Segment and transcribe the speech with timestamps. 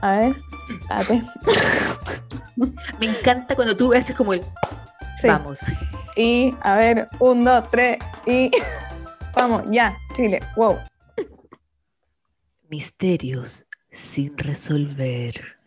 [0.00, 0.36] A ver.
[0.80, 1.22] Espérate.
[2.98, 4.42] Me encanta cuando tú haces como el
[5.20, 5.26] Sí.
[5.26, 5.58] vamos.
[6.16, 8.50] Y, a ver, un, dos, tres, y.
[9.34, 10.40] Vamos, ya, Chile.
[10.56, 10.78] Wow.
[12.68, 15.58] Misterios sin resolver.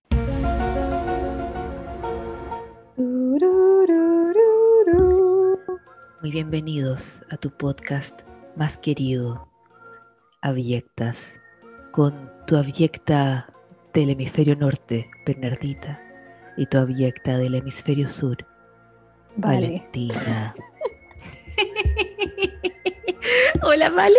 [6.21, 8.21] Muy bienvenidos a tu podcast
[8.55, 9.49] más querido,
[10.41, 11.41] Abyectas,
[11.91, 13.50] con tu abyecta
[13.93, 16.01] del hemisferio norte, Bernardita,
[16.57, 18.37] y tu abyecta del hemisferio sur,
[19.35, 19.67] Vale.
[19.67, 20.53] Valentina.
[23.63, 24.17] Hola, Vale.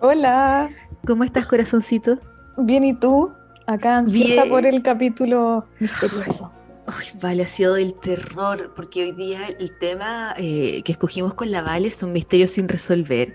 [0.00, 0.70] Hola.
[1.06, 2.18] ¿Cómo estás, corazoncito?
[2.58, 3.32] Bien, ¿y tú?
[3.66, 4.48] Acá ansiosa Bien.
[4.48, 6.52] por el capítulo misterioso.
[6.86, 11.50] Ay, Vale, ha sido del terror, porque hoy día el tema eh, que escogimos con
[11.50, 13.34] la Vale son misterios sin resolver.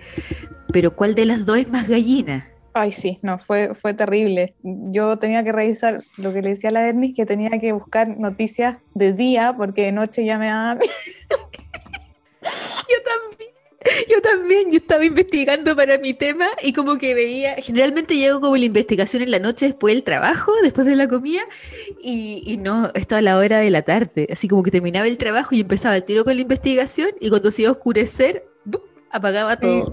[0.72, 2.48] Pero ¿cuál de las dos es más gallina?
[2.74, 4.56] Ay, sí, no, fue, fue terrible.
[4.64, 8.18] Yo tenía que revisar lo que le decía a la Bernis, que tenía que buscar
[8.18, 10.80] noticias de día, porque de noche ya me daba...
[12.42, 13.52] Yo también.
[14.08, 18.56] Yo también, yo estaba investigando para mi tema y como que veía, generalmente llego como
[18.56, 21.42] la investigación en la noche después del trabajo, después de la comida,
[22.00, 25.18] y, y no, esto a la hora de la tarde, así como que terminaba el
[25.18, 28.46] trabajo y empezaba el tiro con la investigación y cuando se iba a oscurecer,
[29.10, 29.92] apagaba todo.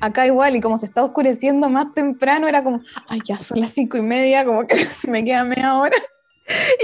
[0.00, 3.70] Acá igual, y como se está oscureciendo más temprano, era como, ay, ya son las
[3.70, 4.76] cinco y media, como que
[5.08, 5.96] me queda media hora.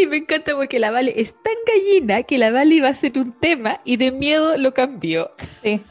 [0.00, 3.18] Y me encanta porque la Vale es tan gallina que la Vale iba a hacer
[3.18, 5.32] un tema y de miedo lo cambió.
[5.62, 5.82] Sí,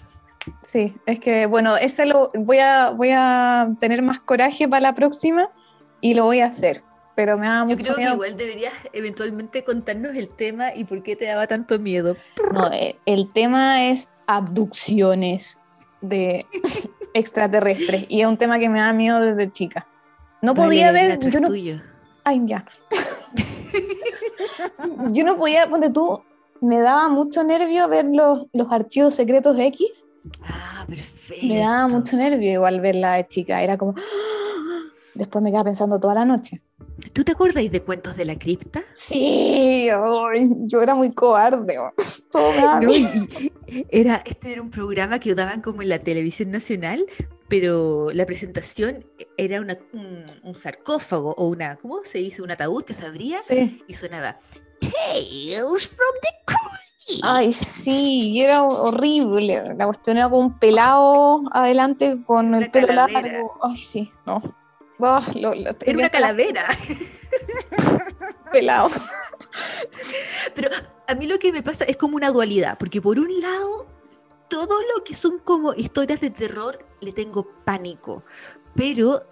[0.64, 4.96] sí, es que bueno, ese lo voy a, voy a tener más coraje para la
[4.96, 5.50] próxima
[6.02, 6.84] y lo voy a hacer,
[7.16, 11.04] pero me da Yo mucho creo que igual deberías eventualmente contarnos el tema y por
[11.04, 12.16] qué te daba tanto miedo.
[12.54, 15.58] No, eh, el tema es abducciones
[16.02, 16.46] de
[17.16, 19.88] extraterrestres y es un tema que me da miedo desde chica.
[20.42, 21.82] No podía ver, yo no, tuyo.
[22.24, 22.66] ay, ya.
[25.12, 26.22] yo no podía, ponte tú,
[26.62, 30.06] me daba mucho nervio ver los, los archivos secretos X
[30.44, 31.46] Ah, perfecto.
[31.46, 33.96] Me daba mucho nervio igual verla de chica, era como...
[35.14, 36.62] Después me quedaba pensando toda la noche.
[37.14, 38.84] ¿Tú te acuerdas de cuentos de la cripta?
[38.94, 39.88] Sí,
[40.68, 41.78] yo era muy cobarde.
[42.34, 42.80] oh.
[42.82, 42.90] No,
[43.90, 47.06] era, este era un programa que daban como en la televisión nacional,
[47.48, 49.06] pero la presentación
[49.38, 52.42] era una- un, un sarcófago o una, ¿cómo se dice?
[52.42, 53.82] Un ataúd que se abría Sí.
[53.88, 54.38] y sonaba
[54.82, 57.24] Tales from the Crypt.
[57.24, 59.76] Ay, sí, era horrible.
[59.78, 63.22] La cuestión era como un pelado adelante con Una el pelo calavera.
[63.22, 63.54] largo.
[63.62, 64.42] Ay, sí, no.
[65.00, 66.64] Lo- lo estoy Era una calavera.
[68.52, 68.90] pelado.
[70.54, 70.70] Pero
[71.08, 73.88] a mí lo que me pasa es como una dualidad, porque por un lado,
[74.50, 78.24] todo lo que son como historias de terror le tengo pánico,
[78.76, 79.28] pero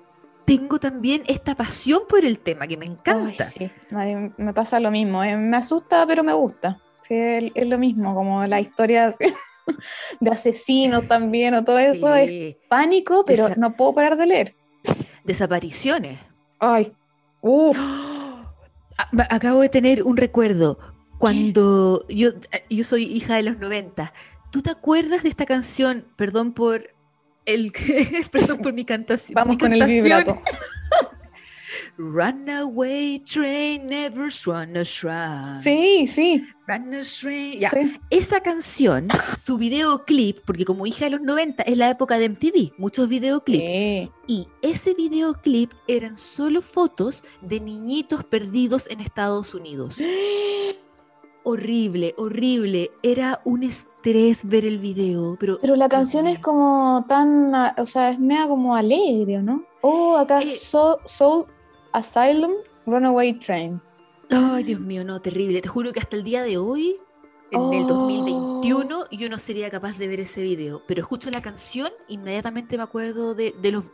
[0.46, 3.46] tengo también esta pasión por el tema que me encanta.
[3.46, 5.24] Ay, sí, ay, me pasa lo mismo.
[5.24, 6.82] eh, Me asusta, pero me gusta.
[7.08, 9.14] Sí, es, es lo mismo, como la historia
[10.20, 14.56] de asesinos también, o todo eso es pánico, pero Esa- no puedo parar de leer.
[15.24, 16.20] Desapariciones.
[16.60, 16.94] Ay,
[17.42, 17.78] uff.
[18.96, 20.78] Ah, Acabo de tener un recuerdo
[21.18, 22.30] cuando yo,
[22.70, 24.14] yo soy hija de los 90.
[24.52, 26.06] ¿Tú te acuerdas de esta canción?
[26.16, 26.94] Perdón por
[27.46, 27.72] el
[28.32, 29.34] perdón por mi cantación.
[29.34, 30.40] Vamos mi con el vibrato.
[31.98, 35.62] Runaway train never run a shrine.
[35.62, 37.60] Sí, sí, Run a train.
[37.60, 37.70] Ya.
[37.70, 38.00] sí.
[38.10, 39.08] Esa canción,
[39.44, 43.64] su videoclip, porque como hija de los 90 es la época de MTV, muchos videoclips.
[43.64, 44.12] Sí.
[44.28, 50.02] Y ese videoclip eran solo fotos de niñitos perdidos en Estados Unidos.
[51.46, 52.90] Horrible, horrible.
[53.04, 55.60] Era un estrés ver el video, pero...
[55.60, 59.66] Pero la canción es como tan, o sea, es media como alegre, ¿o ¿no?
[59.82, 60.58] Oh, acá Eh.
[60.58, 61.46] Soul, Soul
[61.94, 62.52] Asylum
[62.86, 63.82] Runaway Train.
[64.30, 65.62] Ay, Dios mío, no, terrible.
[65.62, 66.96] Te juro que hasta el día de hoy,
[67.52, 67.88] en el Oh.
[67.88, 70.82] 2021, yo no sería capaz de ver ese video.
[70.88, 73.86] Pero escucho la canción, inmediatamente me acuerdo de, de los...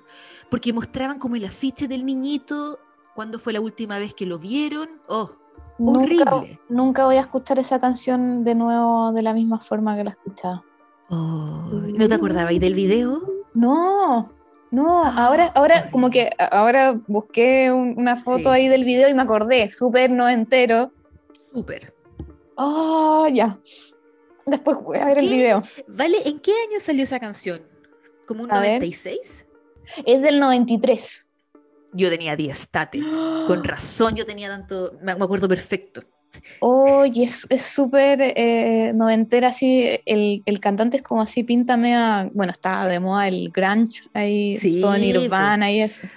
[0.49, 2.79] Porque mostraban como el afiche del niñito,
[3.15, 4.89] cuándo fue la última vez que lo vieron.
[5.07, 5.29] Oh,
[5.77, 6.59] Nunca, Horrible.
[6.67, 10.63] nunca voy a escuchar esa canción de nuevo de la misma forma que la escuchaba.
[11.09, 13.21] ¿No te acordabas del video?
[13.53, 14.29] No,
[14.71, 18.47] no, ahora, ahora como que ahora busqué un- una foto Sí.
[18.49, 20.91] ahí del video y me acordé, súper no entero.
[21.53, 21.93] Súper.
[22.57, 23.57] Ah, ya.
[24.45, 25.63] Después voy a ver el video.
[25.87, 27.61] Vale, ¿en qué año salió esa canción?
[28.27, 28.79] ¿Como un A ver.
[28.79, 29.47] 96?
[30.05, 31.29] Es del 93.
[31.93, 32.99] Yo tenía 10, tate.
[33.47, 34.93] Con razón yo tenía tanto...
[35.01, 36.01] Me acuerdo perfecto.
[36.59, 42.51] Oye, es súper eh, noventera, así, el, el, cantante es como así, pinta media, bueno,
[42.51, 46.07] está de moda el grunge, ahí, sí, todo Nirvana y eso.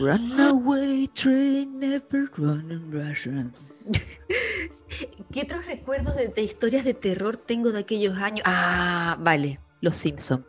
[0.00, 3.52] Runaway train, never run Russian.
[5.32, 8.42] ¿Qué otros recuerdos de, de, historias de terror tengo de aquellos años?
[8.44, 10.44] Ah, vale, Los Simpsons.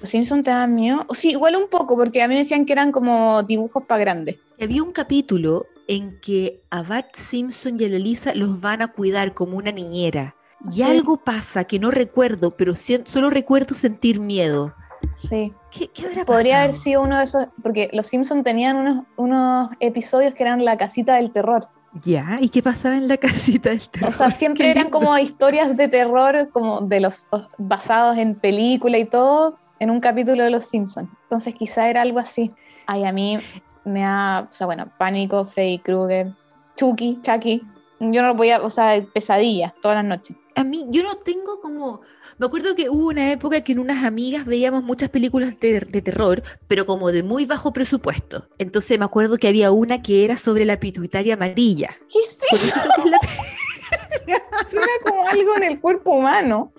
[0.00, 1.06] ¿Los Simpsons te dan miedo?
[1.14, 4.36] Sí, igual un poco, porque a mí me decían que eran como dibujos para grandes.
[4.60, 9.34] Había un capítulo en que a Bart Simpson y a Lisa los van a cuidar
[9.34, 10.34] como una niñera.
[10.68, 10.82] Y Sí.
[10.82, 14.74] algo pasa que no recuerdo, pero solo recuerdo sentir miedo.
[15.14, 15.52] Sí.
[15.70, 19.70] ¿Qué, qué habrá Podría haber sido uno de esos, porque los Simpsons tenían unos, unos
[19.80, 21.68] episodios que eran la casita del terror.
[22.02, 24.10] Ya, ¿y qué pasaba en la casita del terror?
[24.10, 27.26] O sea, siempre eran como historias de terror, como de los
[27.58, 31.08] basados en película y todo, en un capítulo de Los Simpsons.
[31.24, 32.52] Entonces quizá era algo así.
[32.86, 33.38] Ay, a mí
[33.86, 36.34] me da, o sea, bueno, pánico, Freddy Krueger,
[36.76, 37.62] Chucky, Chucky.
[38.00, 40.36] Yo no lo podía, o sea, pesadilla todas las noches.
[40.54, 42.02] A mí, yo no tengo como...
[42.38, 46.02] Me acuerdo que hubo una época que en unas amigas veíamos muchas películas de, de
[46.02, 48.46] terror, pero como de muy bajo presupuesto.
[48.58, 51.96] Entonces me acuerdo que había una que era sobre la pituitaria amarilla.
[52.10, 52.38] ¿Qué es
[54.68, 56.74] Suena como algo en el cuerpo humano.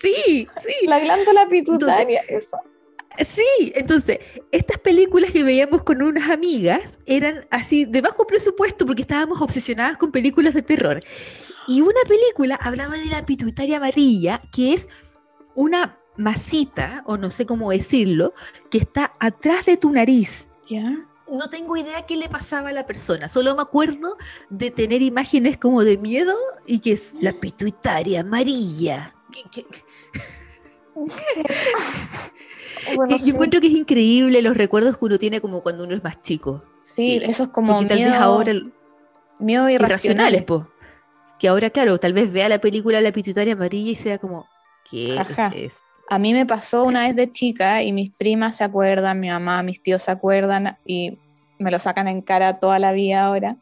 [0.00, 0.86] Sí, sí.
[0.86, 2.58] La glándula pituitaria, eso.
[3.24, 4.18] Sí, entonces,
[4.50, 9.98] estas películas que veíamos con unas amigas eran así de bajo presupuesto porque estábamos obsesionadas
[9.98, 11.02] con películas de terror.
[11.68, 14.88] Y una película hablaba de la pituitaria amarilla, que es
[15.54, 18.32] una masita, o no sé cómo decirlo,
[18.70, 20.46] que está atrás de tu nariz.
[20.68, 21.04] ¿Ya?
[21.30, 24.16] No tengo idea qué le pasaba a la persona, solo me acuerdo
[24.48, 26.34] de tener imágenes como de miedo
[26.66, 29.14] y que es la pituitaria amarilla.
[29.30, 29.64] Que- que-
[32.94, 33.26] Bueno, sí.
[33.26, 36.20] Yo encuentro que es increíble los recuerdos que uno tiene como cuando uno es más
[36.22, 36.64] chico.
[36.82, 38.52] Sí, y- eso es como Porque tal miedo, vez ahora
[39.40, 40.44] miedo irracionales, irracional.
[40.44, 40.66] po.
[41.38, 44.46] Que ahora, claro, tal vez vea la película La pituitaria amarilla y sea como,
[44.90, 45.50] ¿qué Ajá.
[45.54, 45.80] es esto?
[46.08, 49.62] A mí me pasó una vez de chica y mis primas se acuerdan, mi mamá,
[49.62, 51.18] mis tíos se acuerdan y
[51.58, 53.56] me lo sacan en cara toda la vida ahora,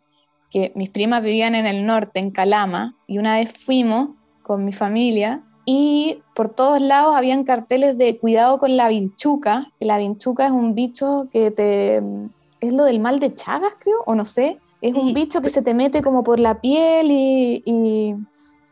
[0.50, 4.10] que mis primas vivían en el norte, en Calama, y una vez fuimos
[4.42, 9.84] con mi familia y por todos lados habían carteles de cuidado con la vinchuca, que
[9.84, 12.02] la vinchuca es un bicho que te...
[12.60, 15.60] es lo del mal de Chagas, creo, o no sé, es un bicho que se
[15.60, 18.14] te mete como por la piel y, y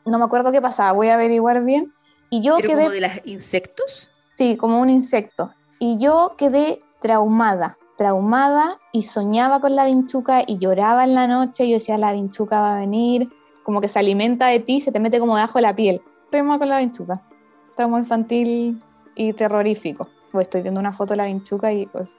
[0.06, 1.92] no me acuerdo qué pasaba, voy a averiguar bien.
[2.30, 4.08] Y yo Pero quedé como de los insectos.
[4.34, 5.52] Sí, como un insecto.
[5.78, 11.66] Y yo quedé traumada, traumada y soñaba con la vinchuca y lloraba en la noche
[11.66, 13.28] y yo decía, la vinchuca va a venir,
[13.64, 16.00] como que se alimenta de ti, se te mete como debajo de la piel.
[16.36, 17.22] Trauma con la vinchuca.
[17.76, 18.82] Trauma infantil
[19.14, 20.08] y terrorífico.
[20.32, 22.18] Pues estoy viendo una foto de la vinchuca y pues...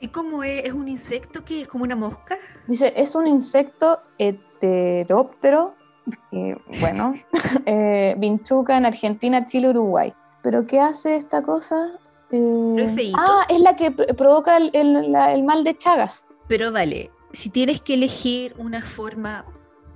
[0.00, 0.64] ¿Y cómo es?
[0.64, 2.36] ¿Es un insecto que es como una mosca?
[2.66, 5.74] Dice, es un insecto heteróptero,
[6.30, 7.12] y, bueno,
[7.66, 10.12] eh, vinchuca en Argentina, Chile, Uruguay.
[10.42, 11.92] ¿Pero qué hace esta cosa?
[12.30, 13.18] Eh, es feíto?
[13.20, 16.26] ah, es la que pr- provoca el, el- la- el mal de Chagas.
[16.48, 19.44] Pero vale, si tienes que elegir una forma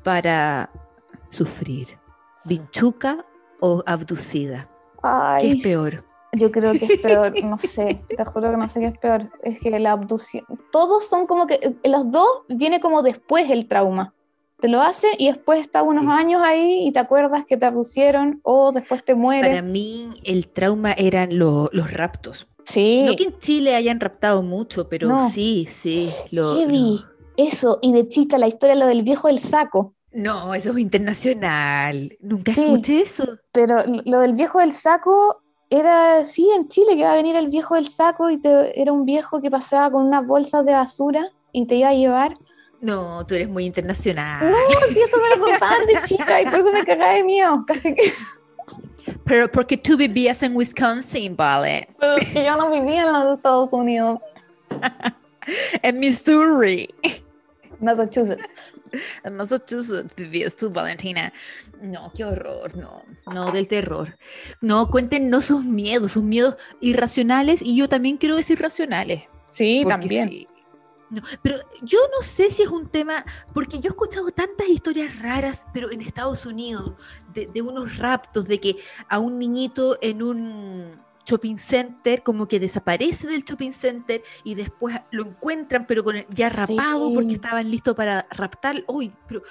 [0.03, 0.71] para
[1.31, 1.99] sufrir,
[2.45, 3.25] vinchuca
[3.61, 4.69] o abducida,
[5.41, 6.05] ¿qué es peor?
[6.37, 9.31] yo creo que es peor, no sé, te juro que no sé qué es peor.
[9.43, 14.15] Es que la abducción, todos son como que, los dos viene como después el trauma.
[14.61, 16.11] Te lo hace y después está unos Sí.
[16.11, 19.49] años ahí y te acuerdas que te abducieron o después te mueres.
[19.51, 22.49] Para mí el trauma eran lo- los raptos.
[22.65, 23.05] Sí.
[23.07, 25.29] No que en Chile hayan raptado mucho, pero No.
[25.29, 26.11] sí, sí.
[26.31, 27.05] Lo, Heavy.
[27.37, 29.94] Eso, y de chica la historia, lo del viejo del saco.
[30.15, 32.17] No, eso es internacional.
[32.21, 32.63] Nunca Sí.
[32.65, 33.39] escuché eso.
[33.53, 37.49] Pero lo del viejo del saco era, sí, en Chile que iba a venir el
[37.49, 41.29] viejo del saco y te- era un viejo que pasaba con unas bolsas de basura
[41.53, 42.35] y te iba a llevar.
[42.81, 44.51] No, tú eres muy internacional.
[44.51, 44.57] No,
[44.89, 47.65] sí, eso me lo contaban de chica y por eso me cagaba de miedo.
[47.67, 48.03] Casi que,
[49.25, 51.89] Pero porque tú vivías en Wisconsin, vale.
[51.99, 54.21] pero es que yo no vivía en los Estados Unidos,
[55.83, 56.89] En Missouri.
[57.81, 58.51] Massachusetts.
[59.31, 61.33] Massachusetts vivías tú, Valentina.
[61.81, 63.03] No, qué horror, no.
[63.33, 64.17] No, del terror.
[64.61, 69.25] No, cuéntenos sus miedos, sus miedos irracionales y yo también quiero decir racionales.
[69.51, 70.29] Sí, también.
[70.29, 70.49] sí.
[71.11, 75.19] No, pero yo no sé si es un tema, porque yo he escuchado tantas historias
[75.21, 76.95] raras, pero en Estados Unidos,
[77.33, 78.77] de, de unos raptos, de que
[79.09, 84.97] a un niñito en un shopping center como que desaparece del shopping center y después
[85.11, 87.35] lo encuentran, pero con el- ya rapado porque Sí.
[87.37, 88.85] estaban listos para raptar.
[88.89, 89.43] Uy, pero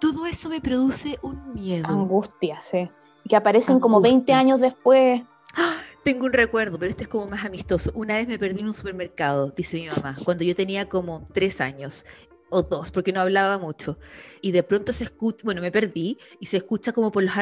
[0.00, 1.86] todo eso me produce un miedo.
[1.88, 2.90] Angustia, sí.
[3.28, 4.38] Que aparecen como 20 Angustia.
[4.38, 5.22] años después.
[6.04, 7.90] Tengo un recuerdo, pero este es como más amistoso.
[7.94, 11.60] Una vez me perdí en un supermercado, dice mi mamá, cuando yo tenía como tres
[11.60, 12.04] años.
[12.48, 13.98] o dos, porque no hablaba mucho.
[14.40, 17.32] Y de pronto se escucha, bueno, me perdí, y se escucha como por los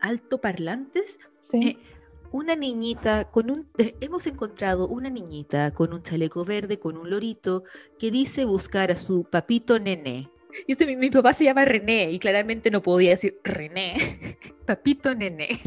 [0.00, 1.18] altoparlantes.
[1.50, 1.68] Sí.
[1.68, 1.78] eh,
[2.32, 7.10] una niñita con un eh, hemos encontrado una niñita con un chaleco verde con un
[7.10, 7.64] lorito
[7.98, 10.30] que dice buscar a su papito nené.
[10.66, 15.14] Y ese, mi, mi papá se llama René y claramente no podía decir René, papito
[15.14, 15.48] nené.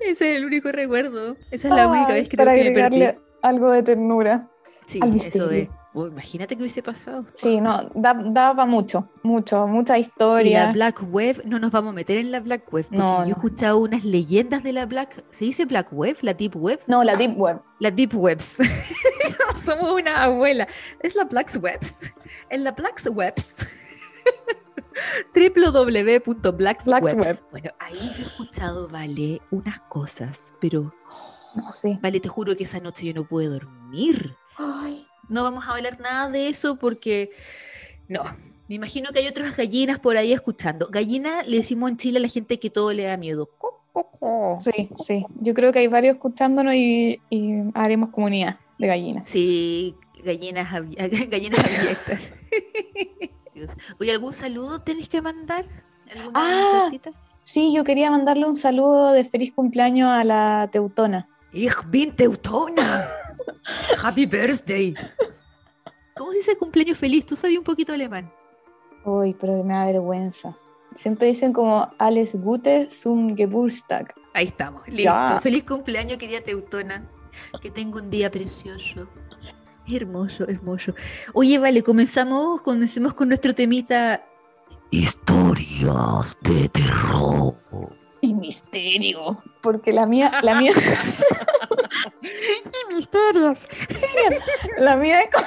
[0.00, 1.36] Ese es el único recuerdo.
[1.50, 3.02] Esa es la única vez que creo para que me perdí.
[3.02, 4.50] agregarle algo de ternura.
[4.86, 5.81] Sí, eso misterio.
[5.94, 7.26] Uy, imagínate que hubiese pasado.
[7.34, 10.66] Sí, no, da, daba mucho, mucho, mucha Y historia.
[10.66, 13.22] la Black Web, no nos vamos a meter en la Black Web, porque No, yo
[13.24, 13.32] he no.
[13.36, 15.22] escuchado unas leyendas de la Black.
[15.30, 16.16] ¿Se dice Black Web?
[16.22, 16.80] ¿La Deep Web?
[16.86, 17.60] No, la Deep Web.
[17.78, 18.56] Las Deep Webs.
[19.66, 20.66] Somos una abuela.
[21.00, 22.00] Es la Black Webs.
[22.48, 23.66] En la Black Webs.
[25.34, 26.84] www.blackswebs.
[26.84, 27.40] Blacksweb.
[27.50, 30.94] Bueno, ahí yo he escuchado, vale, unas cosas, pero,
[31.54, 31.98] No sé.
[32.02, 34.36] vale, te juro que esa noche yo no pude dormir.
[34.58, 37.30] Ay, No vamos a hablar nada de eso porque,
[38.08, 38.22] no,
[38.68, 40.88] me imagino que hay otras gallinas por ahí escuchando.
[40.90, 43.48] Gallina le decimos en Chile a la gente que todo le da miedo.
[44.60, 45.24] Sí, sí.
[45.40, 49.28] Yo creo que hay varios escuchándonos y, y haremos comunidad de gallinas.
[49.28, 50.70] Sí, gallinas,
[51.28, 52.32] gallinas abiertas.
[54.00, 55.66] Oye, ¿algún saludo tenés que mandar?
[56.10, 56.80] ¿Alguna Ah.
[56.82, 57.10] cartita?
[57.44, 61.28] Sí, yo quería mandarle un saludo de feliz cumpleaños a la Teutona.
[61.52, 63.04] Ich bin Teutona.
[64.02, 64.94] Happy birthday.
[66.16, 67.26] ¿Cómo se dice cumpleaños feliz?
[67.26, 68.30] Tú sabías un poquito alemán.
[69.04, 70.56] Uy, pero me da vergüenza.
[70.94, 74.14] Siempre dicen como Alles Gute zum Geburtstag.
[74.34, 75.02] Ahí estamos, listo.
[75.04, 75.40] Ya.
[75.40, 77.08] Feliz cumpleaños, querida Teutona.
[77.60, 79.08] Que tenga un día precioso.
[79.88, 80.94] Hermoso, hermoso.
[81.32, 84.24] Oye, vale, comenzamos, comencemos con nuestro temita.
[84.90, 87.56] Historias de terror.
[88.22, 89.36] Y misterio.
[89.60, 90.72] Porque la mía, la mía,
[92.22, 93.66] Y misterios.
[94.78, 95.46] la mía es como,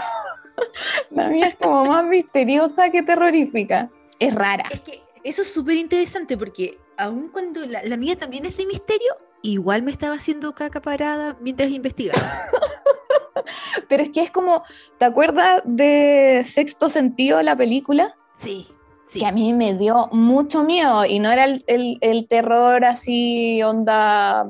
[1.11, 3.89] la mía es como más misteriosa que terrorífica.
[4.19, 4.65] Es rara.
[4.69, 8.65] Es que eso es súper interesante porque aun cuando la, la mía también es de
[8.65, 12.21] misterio, igual me estaba haciendo caca parada mientras investigaba.
[13.87, 14.63] Pero es que es como,
[14.97, 18.17] ¿te acuerdas de Sexto Sentido, la película?
[18.37, 18.67] Sí,
[19.07, 19.19] sí.
[19.19, 23.61] Que a mí me dio mucho miedo y no era el, el- el terror así,
[23.63, 24.47] onda...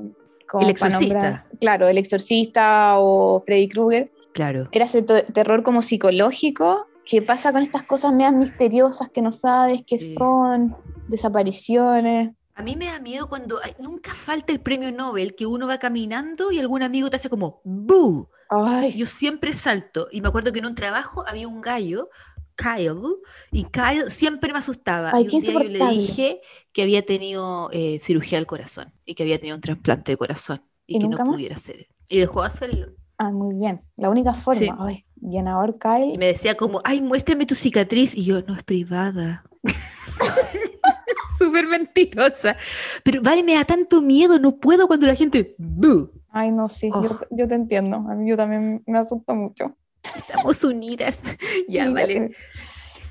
[0.50, 1.48] como El Exorcista.
[1.60, 4.12] Claro, el exorcista o Freddy Krueger.
[4.34, 4.68] Claro.
[4.72, 9.84] Era ese terror como psicológico que pasa con estas cosas medias misteriosas que no sabes
[9.88, 10.14] qué Sí.
[10.16, 10.76] son,
[11.08, 12.32] desapariciones.
[12.56, 15.78] A mí me da miedo cuando ay, nunca falta el premio Nobel que uno va
[15.78, 18.28] caminando y algún amigo te hace como ¡bu!
[18.50, 20.08] Ay, Yo siempre salto.
[20.12, 22.10] Y me acuerdo que en un trabajo había un gallo,
[22.56, 23.18] Kyle,
[23.52, 25.12] y Kyle siempre me asustaba.
[25.14, 29.16] Ay, y un día yo le dije que había tenido eh, cirugía al corazón y
[29.16, 31.28] que había tenido un trasplante de corazón y, ¿Y que no más?
[31.28, 31.88] pudiera hacer.
[32.10, 32.88] Y dejó de hacerlo.
[33.18, 33.82] ah, muy bien.
[33.98, 34.60] La única forma.
[34.60, 34.70] Sí.
[34.80, 36.18] Ay, llenador Y Kyle.
[36.18, 38.16] me decía como, ay, muéstrame tu cicatriz.
[38.16, 39.44] Y yo, no es privada.
[41.38, 42.56] Súper mentirosa.
[43.04, 46.12] Pero vale, me da tanto miedo, no puedo cuando la gente, "Bu".
[46.30, 47.18] Ay, no, sí, yo, Oh.
[47.20, 47.98] te- yo te entiendo.
[47.98, 49.76] A mí yo también me asusta mucho.
[50.16, 51.24] Estamos unidas.
[51.70, 52.32] ya, vale.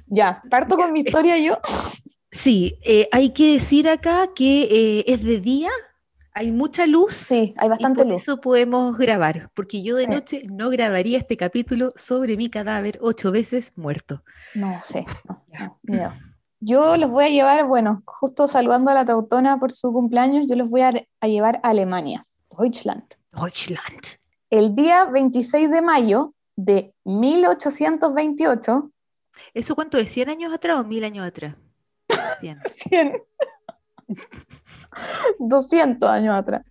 [0.07, 1.59] Ya, parto con mi historia yo.
[2.31, 5.71] Sí, eh, hay que decir acá que eh, es de día,
[6.35, 7.15] hay mucha luz.
[7.15, 8.23] Sí, hay y bastante por luz.
[8.23, 10.11] eso podemos grabar, porque yo de Sí.
[10.11, 14.23] noche no grabaría este capítulo sobre mi cadáver ocho veces muerto.
[14.55, 16.13] No sé, no, no.
[16.61, 20.57] Yo los voy a llevar, bueno, justo saludando a la Teutona por su cumpleaños, yo
[20.57, 22.25] los voy a, a llevar a Alemania,
[22.59, 23.05] Deutschland.
[23.33, 24.01] Deutschland.
[24.51, 28.91] El día 26 de mayo de 1828,
[29.53, 30.17] ¿Eso cuánto es?
[30.17, 31.57] ¿100 años atrás o mil años atrás?
[32.41, 32.59] 100.
[32.65, 33.23] 100,
[35.39, 36.65] 200 años atrás,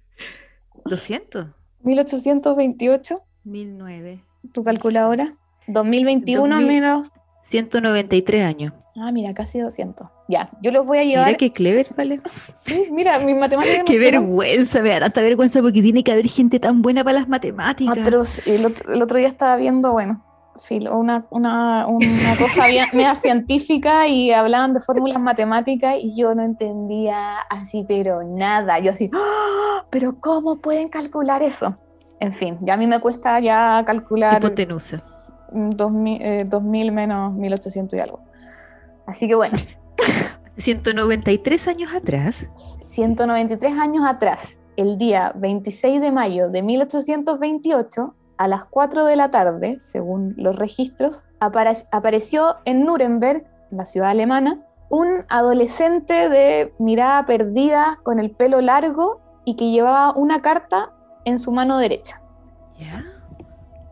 [0.86, 1.54] ¿200?
[1.82, 4.24] 1828, 1009.
[4.54, 5.38] tu calculadora,
[5.68, 6.68] 2021 2000.
[6.68, 7.12] menos,
[7.44, 8.74] 193 años.
[8.96, 10.08] ah, mira, casi 200.
[10.28, 12.22] Ya, yo los voy a llevar, Mira qué clever, ¿vale?
[12.66, 16.60] sí, mira, mis matemáticas Qué vergüenza, me da tanta vergüenza porque tiene que haber gente
[16.60, 17.98] tan buena para las matemáticas.
[17.98, 18.48] atroz.
[18.48, 20.24] Y El otro, el otro día estaba viendo, bueno,
[20.64, 26.34] filo, una, una, una cosa bien, media científica y hablaban de fórmulas matemáticas y yo
[26.36, 28.80] no entendía así, pero nada.
[28.80, 29.84] Yo así, ¡Ah!
[29.90, 31.76] pero ¿cómo pueden calcular eso?
[32.20, 35.04] En fin, ya a mí me cuesta ya calcular Hipotenusa.
[35.54, 38.20] Mm, 2000, eh, 2000 menos 1800 y algo.
[39.06, 39.56] Así que bueno,
[40.58, 42.48] 193 años atrás,
[42.82, 49.30] 193 años atrás, el día 26 de mayo de 1828, a las 4 de la
[49.32, 57.26] tarde, según los registros, apare- apareció en Nuremberg, la ciudad alemana, un adolescente de mirada
[57.26, 60.92] perdida, con el pelo largo y que llevaba una carta
[61.26, 62.22] en su mano derecha.
[62.80, 63.04] ¿ya?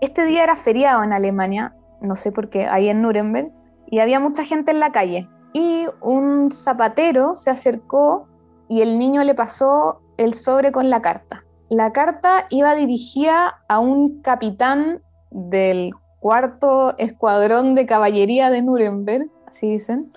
[0.01, 3.51] Este día era feriado en Alemania no sé por qué, ahí en Nuremberg,
[3.87, 5.29] y había mucha gente en la calle.
[5.53, 8.27] Y un zapatero se acercó
[8.67, 11.45] y el niño le pasó el sobre con la carta.
[11.69, 19.69] La carta iba dirigida a un capitán del cuarto escuadrón de caballería de Nuremberg, así
[19.69, 20.11] dicen.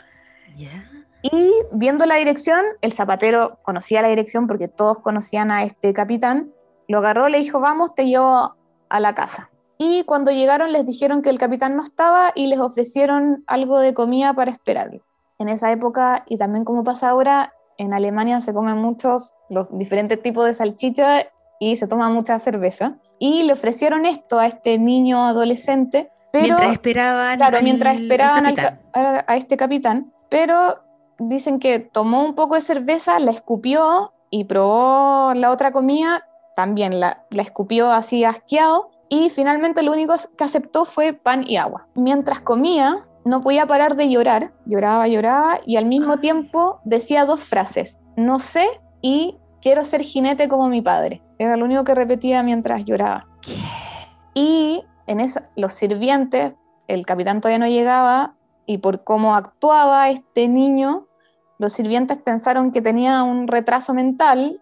[1.23, 6.53] Y viendo la dirección, el zapatero conocía la dirección porque todos conocían a este capitán,
[6.87, 8.57] lo agarró, le dijo, vamos, te llevo
[8.89, 9.51] a la casa.
[9.87, 13.93] Y cuando llegaron les dijeron que el capitán no estaba y les ofrecieron algo de
[13.93, 15.05] comida para esperarlo.
[15.39, 20.23] En esa época, y también como pasa ahora, en Alemania se comen muchos, los diferentes
[20.23, 21.19] tipos de salchicha
[21.61, 22.97] y se toma mucha cerveza.
[23.19, 26.11] Y le ofrecieron esto a este niño adolescente.
[26.33, 28.47] Pero, mientras esperaban, claro, mientras esperaban
[28.95, 30.83] a, este capitán, pero
[31.19, 36.27] dicen que tomó un poco de cerveza, la escupió y probó la otra comida,
[36.57, 41.57] también la, la escupió así asqueado y finalmente lo único que aceptó fue pan y
[41.57, 41.89] agua.
[41.95, 47.41] Mientras comía, no podía parar de llorar, lloraba, lloraba y al mismo tiempo decía dos
[47.41, 48.67] frases, no sé
[49.01, 51.23] y quiero ser jinete como mi padre.
[51.39, 53.27] Era lo único que repetía mientras lloraba.
[54.35, 56.53] Y en esa, los sirvientes,
[56.89, 58.35] el capitán todavía no llegaba
[58.67, 61.07] y por cómo actuaba este niño,
[61.59, 64.61] los sirvientes pensaron que tenía un retraso mental.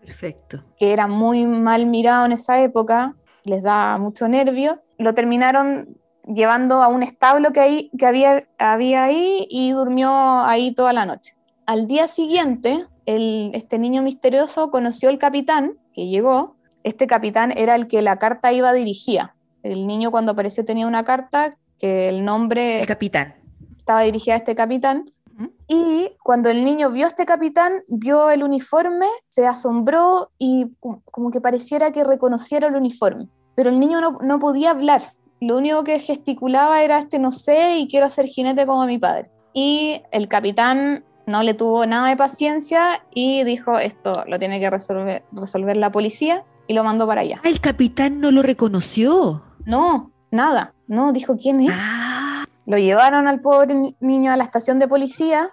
[0.00, 0.64] Perfecto.
[0.78, 3.14] Que era muy mal mirado en esa época,
[3.44, 4.82] les da mucho nervio.
[4.98, 5.96] Lo terminaron
[6.26, 11.36] llevando a un establo que, que había, había ahí y durmió ahí toda la noche.
[11.66, 16.56] Al día siguiente, el, este niño misterioso conoció al capitán que llegó.
[16.82, 19.34] Este capitán era el que la carta iba dirigida.
[19.62, 22.80] El niño cuando apareció tenía una carta que el nombre...
[22.80, 23.34] El capitán.
[23.78, 25.10] Estaba dirigida a este capitán.
[25.68, 31.30] Y cuando el niño vio a este capitán, vio el uniforme, se asombró y como
[31.30, 33.28] que pareciera que reconociera el uniforme.
[33.54, 35.14] Pero el niño no, no podía hablar.
[35.40, 39.30] Lo único que gesticulaba era este no sé y quiero ser jinete como mi padre.
[39.52, 44.70] Y el capitán no le tuvo nada de paciencia y dijo esto lo tiene que
[44.70, 47.40] resolver, resolver la policía y lo mandó para allá.
[47.44, 49.42] Ah, el capitán no lo reconoció.
[49.64, 50.74] No, nada.
[50.86, 51.72] No, dijo quién es.
[51.72, 52.03] Ah.
[52.66, 55.52] Lo llevaron al pobre niño a la estación de policía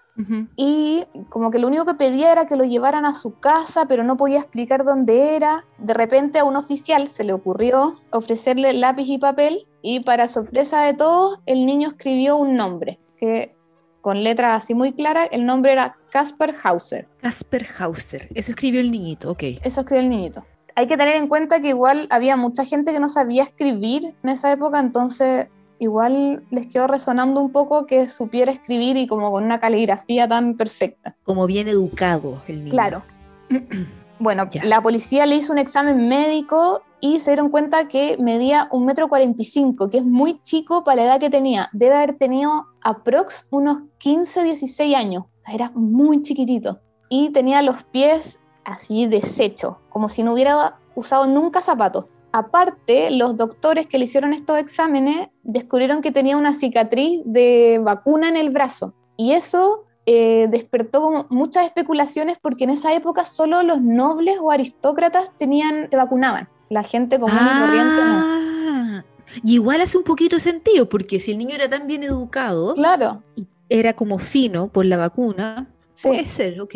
[0.56, 4.04] y como que lo único que pedía era que lo llevaran a su casa, pero
[4.04, 5.66] no podía explicar dónde era.
[5.78, 10.84] De repente a un oficial se le ocurrió ofrecerle lápiz y papel y para sorpresa
[10.84, 13.56] de todos el niño escribió un nombre que
[14.02, 17.08] con letras así muy claras, el nombre era Casper Hauser.
[17.22, 19.44] Casper Hauser, eso escribió el niñito, ok.
[19.64, 20.44] Eso escribió el niñito.
[20.76, 24.30] Hay que tener en cuenta que igual había mucha gente que no sabía escribir en
[24.30, 25.48] esa época, entonces
[25.82, 30.56] igual les quedó resonando un poco que supiera escribir y como con una caligrafía tan
[30.56, 31.18] perfecta.
[31.24, 32.70] Como bien educado el niño.
[32.70, 33.04] Claro.
[34.20, 38.86] bueno, la policía le hizo un examen médico y se dieron cuenta que medía un
[38.86, 41.68] metro cuarenta y cinco, que es muy chico para la edad que tenía.
[41.74, 45.24] Debe haber tenido aprox unos 15, 16 años.
[45.52, 46.80] Era muy chiquitito.
[47.10, 52.06] Y tenía los pies así deshechos, como si no hubiera usado nunca zapatos.
[52.34, 58.30] Aparte, los doctores que le hicieron estos exámenes descubrieron que tenía una cicatriz de vacuna
[58.30, 58.94] en el brazo.
[59.18, 65.30] Y eso eh, despertó muchas especulaciones porque en esa época solo los nobles o aristócratas
[65.38, 68.22] tenían, se vacunaban la gente común y corriente no.
[68.24, 69.04] Ah,
[69.44, 72.74] y igual hace un poquito de sentido, porque si el niño era tan bien educado,
[72.74, 73.24] claro.
[73.68, 75.68] era como fino por la vacuna,
[76.02, 76.76] puede ser, ok.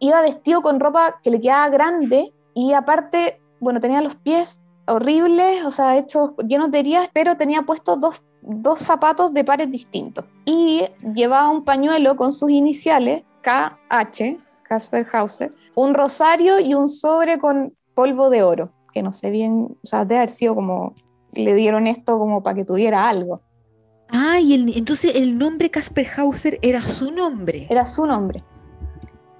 [0.00, 5.64] Iba vestido con ropa que le quedaba grande y aparte, bueno, tenía los pies horribles,
[5.64, 10.24] o sea, hechos llenos de heridas, pero tenía puestos dos, dos zapatos de pares distintos.
[10.44, 17.38] Y llevaba un pañuelo con sus iniciales, KH, Casper Hauser, un rosario y un sobre
[17.38, 20.94] con polvo de oro que no sé bien, o sea, de haber sido como,
[21.32, 23.40] le dieron esto como para que tuviera algo.
[24.10, 27.66] Ah, y el, entonces el nombre Casper Hauser era su nombre.
[27.68, 28.42] Era su nombre.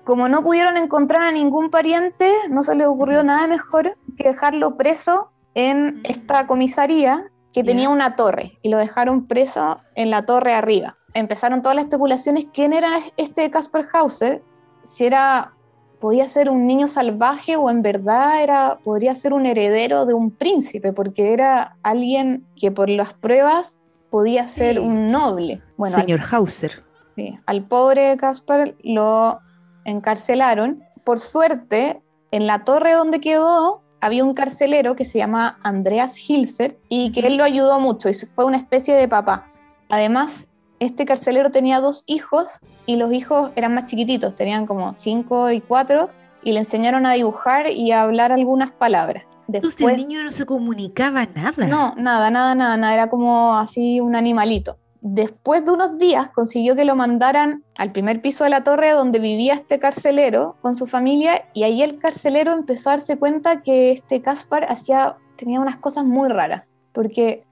[0.05, 4.77] Como no pudieron encontrar a ningún pariente, no se les ocurrió nada mejor que dejarlo
[4.77, 10.55] preso en esta comisaría que tenía una torre y lo dejaron preso en la torre
[10.55, 10.97] arriba.
[11.15, 14.41] Empezaron todas las especulaciones quién era este Casper Hauser,
[14.89, 15.53] si era
[15.99, 20.31] podía ser un niño salvaje o en verdad era, podría ser un heredero de un
[20.31, 23.79] príncipe, porque era alguien que por las pruebas
[24.11, 25.61] podía ser un noble.
[25.77, 26.85] Bueno, Señor Hauser.
[27.17, 29.41] Sí, al pobre Caspar lo
[29.85, 30.85] encarcelaron.
[31.03, 36.79] Por suerte, en la torre donde quedó había un carcelero que se llama Andreas Hilser
[36.89, 39.51] y que él lo ayudó mucho y fue una especie de papá.
[39.91, 40.49] Además,
[40.81, 42.47] este carcelero tenía dos hijos
[42.87, 46.11] y los hijos eran más chiquititos, tenían como cinco y cuatro,
[46.43, 49.25] y le enseñaron a dibujar y a hablar algunas palabras.
[49.49, 51.67] Entonces el niño no se comunicaba nada.
[51.67, 52.95] No, nada, nada, nada, nada.
[52.95, 54.79] Era como así un animalito.
[55.01, 59.21] Después de unos días consiguió que lo mandaran al primer piso de la torre donde
[59.21, 63.93] vivía este carcelero con su familia y ahí el carcelero empezó a darse cuenta que
[63.93, 66.65] este Caspar hacía, tenía unas cosas muy raras.
[66.93, 67.45] Porque...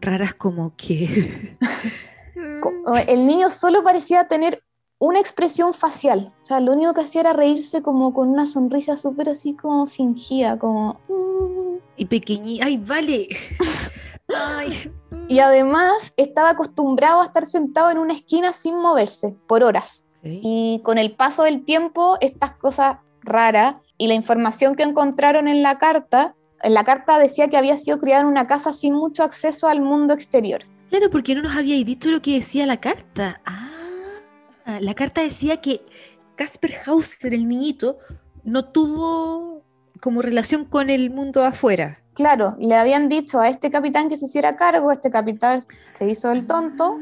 [0.00, 1.56] Raras como que...
[3.06, 4.62] el niño solo parecía tener
[4.98, 6.32] una expresión facial.
[6.42, 9.86] O sea, lo único que hacía era reírse como con una sonrisa súper así como
[9.86, 11.00] fingida, como...
[11.08, 11.78] Mm".
[11.96, 12.66] Y pequeñita.
[12.66, 13.28] ¡Ay, vale!
[15.28, 20.04] Y además estaba acostumbrado a estar sentado en una esquina sin moverse por horas.
[20.24, 25.62] Y con el paso del tiempo, estas cosas raras y la información que encontraron en
[25.62, 29.24] la carta, en la carta decía que había sido criado en una casa sin mucho
[29.24, 30.62] acceso al mundo exterior.
[30.90, 33.40] Claro, porque no nos habíais dicho lo que decía la carta.
[33.44, 33.68] Ah.
[34.64, 35.82] Ah, la carta decía que
[36.36, 37.98] Casper Hauser, el niñito,
[38.44, 39.64] no tuvo
[40.00, 42.01] como relación con el mundo afuera.
[42.14, 46.30] Claro, le habían dicho a este capitán que se hiciera cargo, este capitán se hizo
[46.30, 46.98] el tonto,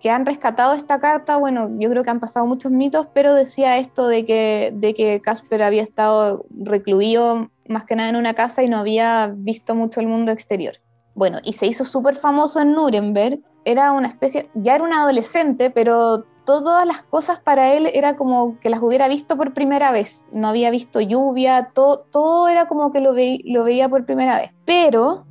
[0.00, 3.78] que han rescatado esta carta, bueno, yo creo que han pasado muchos mitos, pero decía
[3.78, 8.62] esto de que, de que Casper había estado recluido más que nada en una casa
[8.62, 10.76] y no había visto mucho el mundo exterior.
[11.14, 15.70] Bueno, y se hizo súper famoso en Nuremberg, era una especie, ya era un adolescente,
[15.70, 20.24] pero todas las cosas para él era como que las hubiera visto por primera vez.
[20.32, 24.50] No había visto lluvia, todo, todo era como que lo, lo veía por primera vez.
[24.64, 25.26] Pero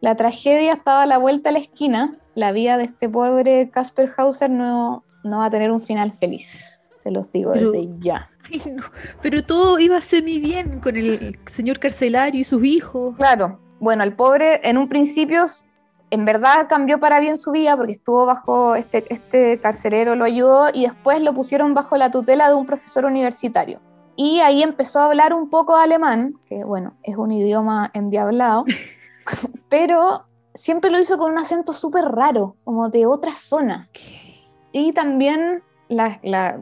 [0.00, 2.18] la tragedia estaba a la vuelta a la esquina.
[2.34, 6.80] La vida de este pobre Casper Hauser no, no va a tener un final feliz.
[6.96, 8.30] Se los digo desde ya.
[9.22, 13.16] pero todo iba semi bien con el señor carcelario y sus hijos.
[13.16, 13.60] Claro.
[13.80, 15.44] Bueno, el pobre en un principio
[16.10, 20.68] en verdad cambió para bien su vida porque estuvo bajo, este, este carcelero lo ayudó
[20.72, 23.80] y después lo pusieron bajo la tutela de un profesor universitario.
[24.16, 28.64] Y ahí empezó a hablar un poco alemán, que bueno, es un idioma endiablado,
[29.68, 33.88] pero siempre lo hizo con un acento súper raro, como de otra zona.
[34.72, 35.62] Y también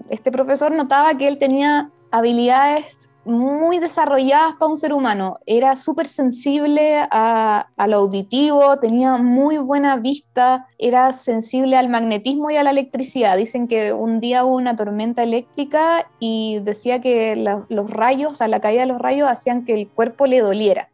[0.08, 5.38] este profesor notaba que él tenía habilidades muy desarrolladas para un ser humano.
[5.46, 12.56] Era súper sensible a, lo auditivo, tenía muy buena vista, era sensible al magnetismo y
[12.56, 13.36] a la electricidad.
[13.36, 18.60] Dicen que un día hubo una tormenta eléctrica y decía que los rayos, a la
[18.60, 20.88] caída de los rayos, hacían que el cuerpo le doliera.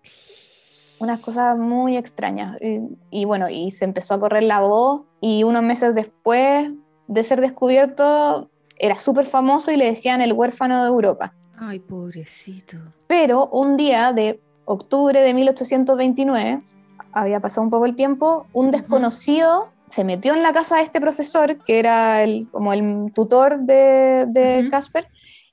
[1.00, 2.56] Unas cosas muy extrañas.
[2.60, 6.70] Y, y bueno, y se empezó a correr la voz y unos meses después
[7.06, 11.34] de ser descubierto era súper famoso y le decían el huérfano de Europa.
[11.58, 12.78] Ay, pobrecito.
[13.06, 16.62] Pero un día de octubre de 1829,
[17.12, 21.00] había pasado un poco el tiempo, un desconocido se metió en la casa de este
[21.00, 25.06] profesor, que era el, como el tutor de Casper,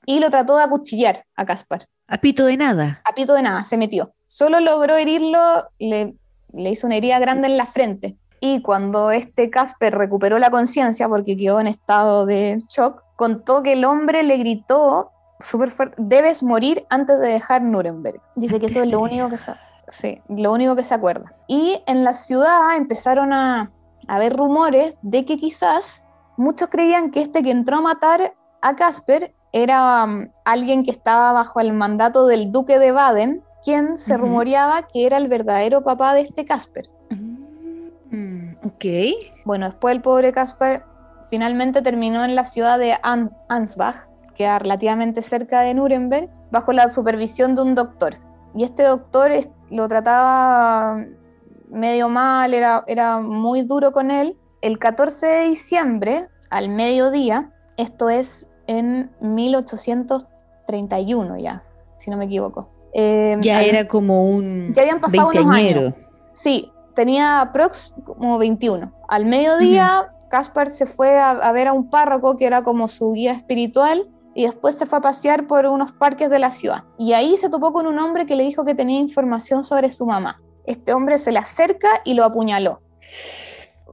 [0.06, 1.88] y lo trató de acuchillar a Casper.
[2.08, 3.02] A pito de nada.
[3.06, 4.14] A pito de nada, se metió.
[4.26, 6.16] Solo logró herirlo, le,
[6.54, 8.18] le hizo una herida grande en la frente.
[8.40, 13.74] Y cuando este Casper recuperó la conciencia, porque quedó en estado de shock, contó que
[13.74, 15.11] el hombre le gritó
[15.42, 18.22] súper fuerte, debes morir antes de dejar Nuremberg.
[18.36, 19.54] Dice que eso es lo único que se,
[19.88, 21.34] sí, lo único que se acuerda.
[21.48, 23.72] Y en la ciudad empezaron a,
[24.08, 26.06] a haber rumores de que quizás
[26.38, 31.32] muchos creían que este que entró a matar a Casper era um, alguien que estaba
[31.34, 36.14] bajo el mandato del duque de Baden, quien se rumoreaba que era el verdadero papá
[36.14, 36.90] de este Casper.
[38.10, 38.86] Mm, ok.
[39.46, 40.84] Bueno, después el pobre Casper
[41.30, 42.98] finalmente terminó en la ciudad de
[43.50, 44.08] Ansbach,
[44.60, 48.16] relativamente cerca de Nuremberg, bajo la supervisión de un doctor.
[48.56, 49.32] Y este doctor
[49.70, 51.06] lo trataba
[51.70, 54.38] medio mal, era, era muy duro con él.
[54.62, 61.64] El 14 de diciembre, al mediodía, esto es en 1831 ya,
[61.98, 62.70] si no me equivoco.
[62.94, 64.74] Eh, ya era como un.
[64.74, 65.94] Ya habían pasado unos años.
[66.34, 68.92] Sí, tenía prox como 21.
[69.08, 73.34] Al mediodía, Caspar se fue a, ver a un párroco que era como su guía
[73.34, 74.08] espiritual
[74.42, 76.84] y después se fue a pasear por unos parques de la ciudad.
[76.98, 80.08] Y ahí se topó con un hombre que le dijo que tenía información sobre su
[80.08, 80.42] mamá.
[80.66, 82.82] Este hombre se le acerca y lo apuñaló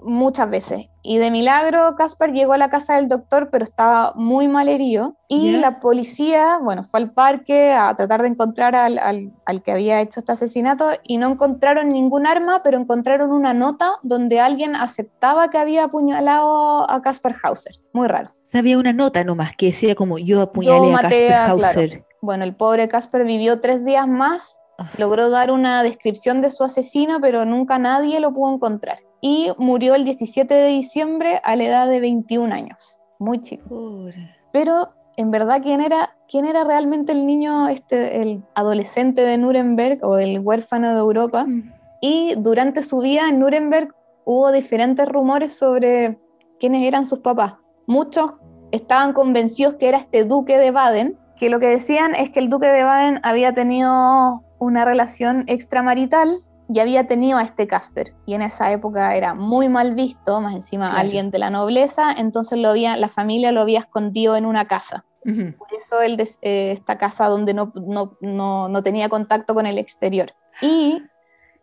[0.02, 0.86] muchas veces.
[1.02, 5.16] Y de milagro, Casper llegó a la casa del doctor, pero estaba muy mal herido.
[5.28, 8.98] Y la policía, bueno, fue al parque a tratar de encontrar al,
[9.44, 13.96] al, que había hecho este asesinato y no encontraron ningún arma, pero encontraron una nota
[14.02, 17.76] donde alguien aceptaba que había apuñalado a Casper Hauser.
[17.92, 18.37] Muy raro.
[18.52, 22.04] Había una nota nomás que decía como yo apuñalé a Casper Hauser.
[22.20, 24.90] Bueno, el pobre Casper vivió tres días más, ah.
[24.98, 28.98] logró dar una descripción de su asesino, pero nunca nadie lo pudo encontrar.
[29.20, 32.98] Y murió el 17 de diciembre a la edad de 21 años.
[33.18, 34.06] Muy chico.
[34.52, 40.04] Pero en verdad, ¿quién era quién era realmente el niño, este, el adolescente de Nuremberg
[40.04, 41.44] o el huérfano de Europa.
[41.44, 41.72] Mm.
[42.00, 46.18] Y durante su vida en Nuremberg hubo diferentes rumores sobre
[46.60, 47.54] quiénes eran sus papás.
[47.88, 48.32] Muchos
[48.70, 52.50] estaban convencidos que era este duque de Baden, que lo que decían es que el
[52.50, 58.14] duque de Baden había tenido una relación extramarital y había tenido a este Casper.
[58.26, 62.58] Y en esa época era muy mal visto, más encima alguien de la nobleza, entonces
[62.58, 65.06] lo había, la familia lo había escondido en una casa.
[65.24, 69.78] Por eso él, eh, esta casa donde no, no, no, no, tenía contacto con el
[69.78, 70.32] exterior.
[70.60, 71.02] Y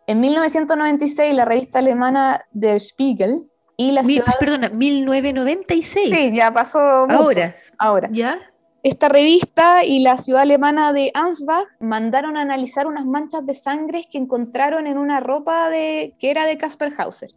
[0.08, 4.26] en 1996 la revista alemana Der Spiegel y la ciudad...
[4.38, 6.16] Perdona, 1996.
[6.16, 7.56] Sí, ya pasó Ahora.
[7.78, 8.08] Ahora.
[8.12, 8.40] ¿Ya?
[8.86, 14.04] Esta revista y la ciudad alemana de Ansbach mandaron a analizar unas manchas de sangre
[14.08, 17.30] que encontraron en una ropa de, que era de Kasper Hauser.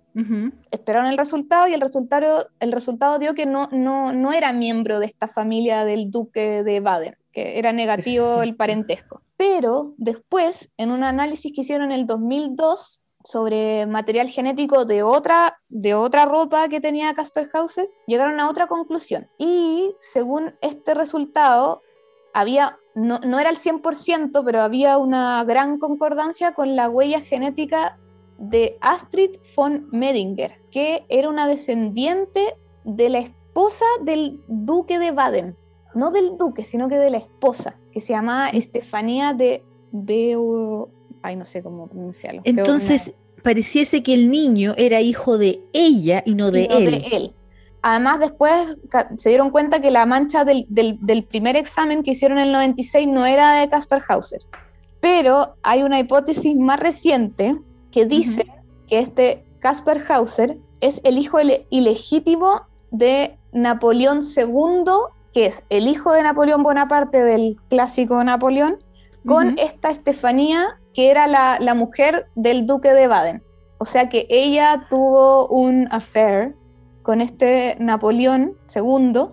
[0.69, 4.99] Esperaron el resultado y el resultado, el resultado dio que no, no, no era miembro
[4.99, 9.23] de esta familia del duque de Baden, que era negativo el parentesco.
[9.35, 15.61] Pero después, en un análisis que hicieron en el 2002, sobre material genético de otra,
[15.69, 19.29] de otra ropa que tenía Casper Hauser, llegaron a otra conclusión.
[19.37, 21.83] Y según este resultado,
[22.33, 27.99] había, no, no era el 100%, pero había una gran concordancia con la huella genética
[28.39, 35.55] de Astrid von Medinger, que era una descendiente de la esposa del duque de Baden.
[35.93, 40.89] No del duque, sino que de la esposa, que se llamaba Estefanía de Beo
[41.21, 42.41] Ay, no sé cómo pronunciarlo.
[42.45, 47.33] Entonces, pareciese que el niño era hijo de ella y no de él.
[47.81, 48.77] Además, después
[49.17, 50.67] se dieron cuenta que la mancha del,
[51.29, 54.41] primer examen que hicieron en el 96 no era de Kasper Hauser.
[54.99, 57.55] Pero hay una hipótesis más reciente
[57.91, 58.45] que dice
[58.87, 61.37] que este Kasper Hauser es el hijo
[61.69, 64.83] ilegítimo de Napoleón II,
[65.33, 68.77] que es el hijo de Napoleón Bonaparte del clásico Napoleón,
[69.25, 73.41] con esta Estefanía que era la, mujer del duque de Baden.
[73.77, 76.57] O sea que ella tuvo un affair
[77.03, 79.29] con este Napoleón II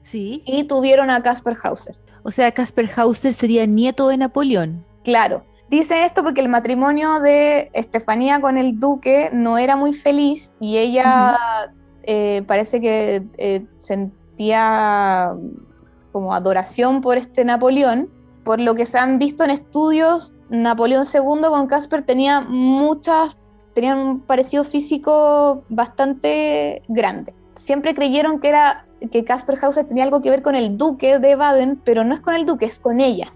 [0.00, 0.42] sí.
[0.46, 1.98] y tuvieron a Casper Hauser.
[2.22, 4.86] O sea, Casper Hauser sería nieto de Napoleón.
[5.04, 5.44] Claro.
[5.68, 10.78] Dice esto porque el matrimonio de Estefanía con el duque no era muy feliz y
[10.78, 11.36] ella
[12.04, 15.34] eh, parece que eh, sentía
[16.10, 18.08] como adoración por este Napoleón
[18.44, 23.38] por lo que se han visto en estudios, Napoleón II con Casper tenía muchas,
[23.72, 27.32] tenían un parecido físico bastante grande.
[27.54, 31.36] Siempre creyeron que era que Casper Hauser tenía algo que ver con el duque de
[31.36, 33.32] Baden, pero no es con el duque, es con ella,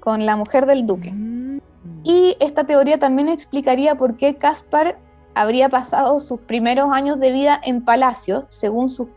[0.00, 1.12] con la mujer del duque.
[1.12, 1.60] Mm.
[2.02, 4.98] Y esta teoría también explicaría por qué Caspar
[5.34, 9.08] habría pasado sus primeros años de vida en palacio, según sus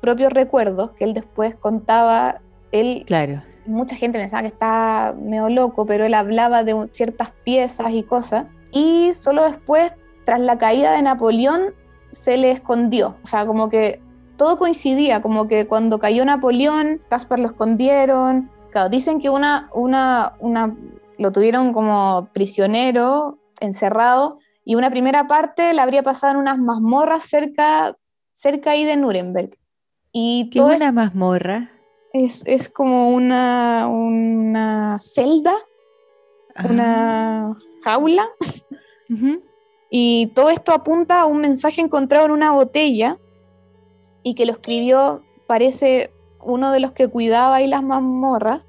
[0.00, 2.40] propios recuerdos, que él después contaba.
[2.70, 7.92] Él claro mucha gente pensaba que estaba medio loco, pero él hablaba de ciertas piezas
[7.92, 8.46] y cosas.
[8.70, 9.92] Y solo después,
[10.24, 11.74] tras la caída de Napoleón,
[12.10, 13.16] se le escondió.
[13.22, 14.00] O sea, como que
[14.36, 18.50] todo coincidía, como que cuando cayó Napoleón, Caspar lo escondieron.
[18.70, 20.76] Claro, dicen que una, una, una,
[21.18, 27.24] lo tuvieron como prisionero, encerrado, y una primera parte la habría pasado en unas mazmorras
[27.24, 27.96] cerca,
[28.32, 29.58] cerca ahí de Nuremberg.
[30.12, 31.71] Y ¿Qué es una mazmorra?
[32.12, 35.54] Es, como una, una celda,
[36.68, 38.28] una jaula.
[39.90, 43.18] Y todo esto apunta a un mensaje encontrado en una botella
[44.22, 48.66] y que lo escribió, parece, uno de los que cuidaba ahí las mazmorras,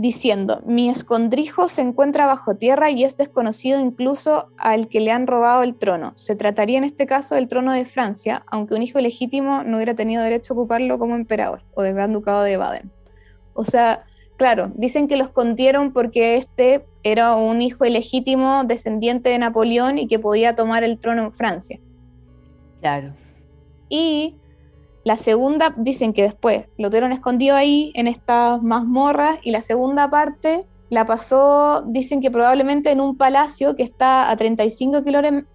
[0.00, 5.26] diciendo, mi escondrijo se encuentra bajo tierra y es desconocido incluso al que le han
[5.26, 6.12] robado el trono.
[6.14, 9.94] Se trataría en este caso del trono de Francia, aunque un hijo legítimo no hubiera
[9.94, 12.92] tenido derecho a ocuparlo como emperador o del gran ducado de Baden.
[13.54, 14.04] O sea,
[14.36, 20.06] claro, dicen que lo escondieron porque este era un hijo ilegítimo descendiente de Napoleón y
[20.06, 21.80] que podía tomar el trono en Francia.
[22.80, 23.14] Claro.
[23.88, 24.36] Y
[25.08, 30.10] la segunda, dicen que después lo tuvieron escondido ahí en estas mazmorras y la segunda
[30.10, 35.02] parte la pasó, dicen que probablemente en un palacio que está a 35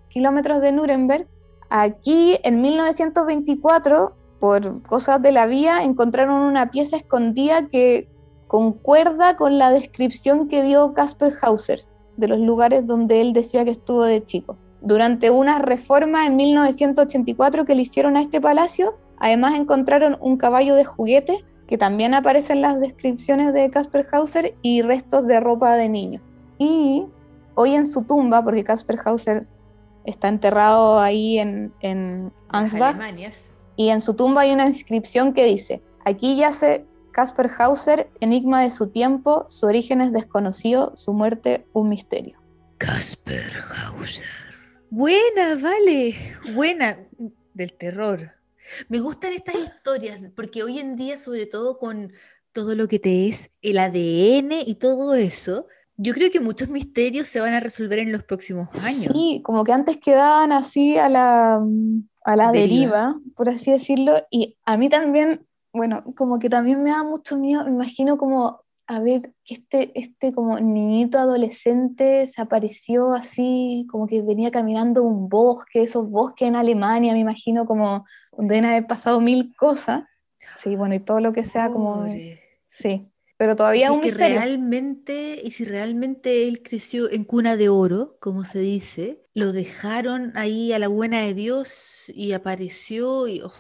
[0.10, 1.28] kilómetros de Nuremberg.
[1.70, 8.10] Aquí en 1924, por cosas de la vía, encontraron una pieza escondida que
[8.48, 11.86] concuerda con la descripción que dio Casper Hauser
[12.18, 14.58] de los lugares donde él decía que estuvo de chico.
[14.82, 20.76] Durante una reforma en 1984 que le hicieron a este palacio, Además encontraron un caballo
[20.76, 25.78] de juguete que también aparece en las descripciones de Casper Hauser y restos de ropa
[25.78, 26.22] de niño.
[26.58, 27.06] Y
[27.56, 29.48] hoy en su tumba, porque Casper Hauser
[30.04, 32.98] está enterrado ahí en, en Ansbach,
[33.78, 38.72] y en su tumba hay una inscripción que dice, aquí yace Casper Hauser, enigma de
[38.72, 42.40] su tiempo, su origen es desconocido, su muerte un misterio.
[42.78, 43.54] Casper
[43.86, 44.28] Hauser.
[44.90, 46.14] Buena, vale,
[46.54, 46.98] buena,
[47.54, 48.43] del terror.
[48.90, 52.14] Me gustan estas historias porque hoy en día, sobre todo con
[52.52, 57.28] todo lo que te es el ADN y todo eso, yo creo que muchos misterios
[57.28, 59.12] se van a resolver en los próximos años.
[59.14, 61.64] Sí, como que antes quedaban así a la,
[62.24, 63.20] a la deriva.
[63.36, 67.64] por así decirlo, y a mí también, bueno, como que también me da mucho miedo,
[67.66, 74.22] me imagino como, a ver, este, este como niñito adolescente se apareció así, como que
[74.22, 78.06] venía caminando un bosque, esos bosques en Alemania, me imagino como
[78.38, 80.04] deben haber pasado mil cosas.
[80.58, 82.08] Sí, bueno, y todo lo que sea como...
[82.68, 88.46] Sí, pero todavía un realmente y si realmente él creció en cuna de oro, como
[88.46, 93.52] se dice, lo dejaron ahí a la buena de Dios y apareció y oh,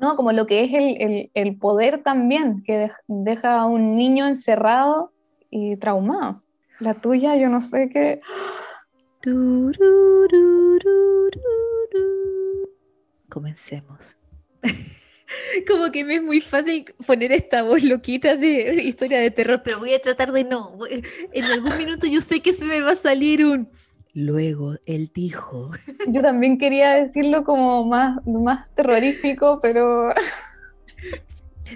[0.00, 5.12] no, como lo que es el, poder también, que deja a un niño encerrado
[5.50, 6.42] y traumado.
[6.80, 8.20] La tuya, yo no sé qué.
[13.32, 14.18] Comencemos.
[15.66, 19.78] como que me es muy fácil poner esta voz loquita de historia de terror, pero
[19.78, 20.78] voy a tratar de no.
[21.32, 23.70] En algún minuto yo sé que se me va a salir un...
[24.12, 25.70] Luego él dijo.
[26.08, 30.10] Yo también quería decirlo como más, más terrorífico, pero...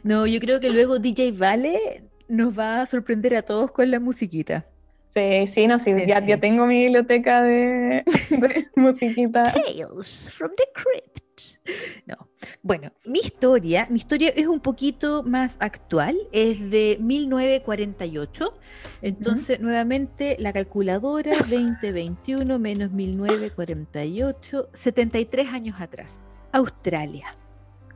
[0.02, 3.98] No, yo creo que luego DJ Vale nos va a sorprender a todos con la
[3.98, 4.66] musiquita.
[5.08, 9.44] Sí, sí, no, sí, ya, ya tengo mi biblioteca de, de musiquita.
[9.44, 11.25] Tales from the Crypt.
[12.06, 12.28] No.
[12.62, 18.58] Bueno, mi historia, mi historia es un poquito más actual, es de 1948.
[19.02, 26.12] Entonces, nuevamente, la calculadora 2021 menos 1948, 73 años atrás.
[26.52, 27.36] Australia.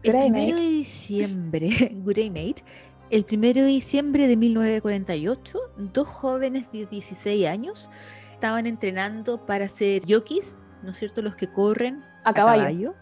[0.02, 1.68] El primero de diciembre,
[3.10, 5.58] el primero de diciembre de 1948,
[5.92, 7.90] dos jóvenes de 16 años
[8.32, 11.20] estaban entrenando para ser jockeys, ¿no es cierto?
[11.20, 12.94] Los que corren a, caballo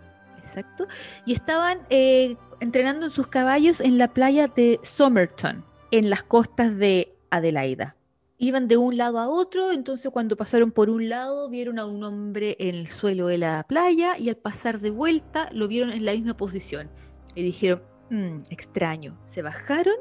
[0.48, 0.86] exacto,
[1.26, 6.76] y estaban eh, entrenando en sus caballos en la playa de Somerton, en las costas
[6.76, 7.96] de Adelaida.
[8.40, 12.04] Iban de un lado a otro, entonces cuando pasaron por un lado vieron a un
[12.04, 16.04] hombre en el suelo de la playa y al pasar de vuelta lo vieron en
[16.04, 16.88] la misma posición.
[17.34, 19.96] Y dijeron, mm, extraño, se bajaron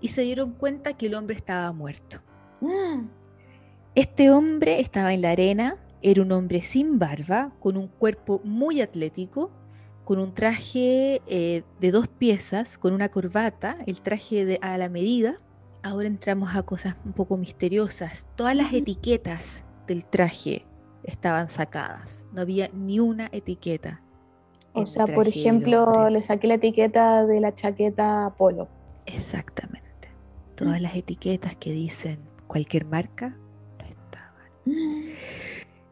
[0.00, 2.18] y se dieron cuenta que el hombre estaba muerto.
[2.60, 3.08] Mm.
[3.96, 8.80] Este hombre estaba en la arena, era un hombre sin barba, con un cuerpo muy
[8.80, 9.50] atlético,
[10.04, 14.88] con un traje eh, de dos piezas, con una corbata, el traje de, a la
[14.88, 15.38] medida.
[15.82, 18.26] Ahora entramos a cosas un poco misteriosas.
[18.34, 20.64] Todas las etiquetas del traje
[21.02, 22.26] estaban sacadas.
[22.32, 24.00] No había ni una etiqueta.
[24.72, 28.68] O sea, por ejemplo, le saqué la etiqueta de la chaqueta polo.
[29.06, 29.82] Exactamente.
[30.54, 33.36] Todas las etiquetas que dicen cualquier marca
[33.78, 35.14] no estaban.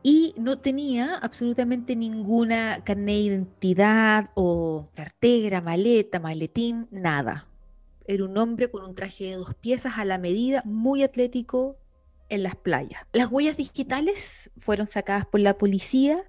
[0.08, 7.48] Y no tenía absolutamente ninguna carne de identidad o cartera, maleta, maletín, nada.
[8.06, 11.76] Era un hombre con un traje de dos piezas a la medida, muy atlético
[12.28, 13.02] en las playas.
[13.12, 16.22] Las huellas digitales fueron sacadas por la policía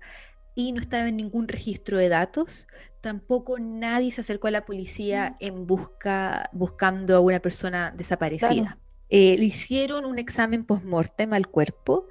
[0.55, 2.65] y no estaba en ningún registro de datos.
[3.01, 5.45] Tampoco nadie se acercó a la policía mm.
[5.45, 8.79] en busca, buscando a una persona desaparecida.
[9.09, 12.07] Eh, le hicieron un examen post-mortem al cuerpo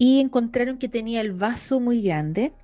[0.00, 2.54] y encontraron que tenía el vaso muy grande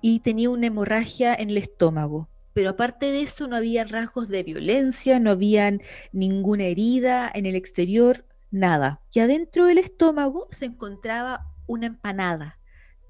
[0.00, 2.28] y tenía una hemorragia en el estómago.
[2.52, 5.76] Pero aparte de eso no había rasgos de violencia, no había
[6.12, 9.02] ninguna herida en el exterior, nada.
[9.12, 12.60] Y adentro del estómago se encontraba una empanada,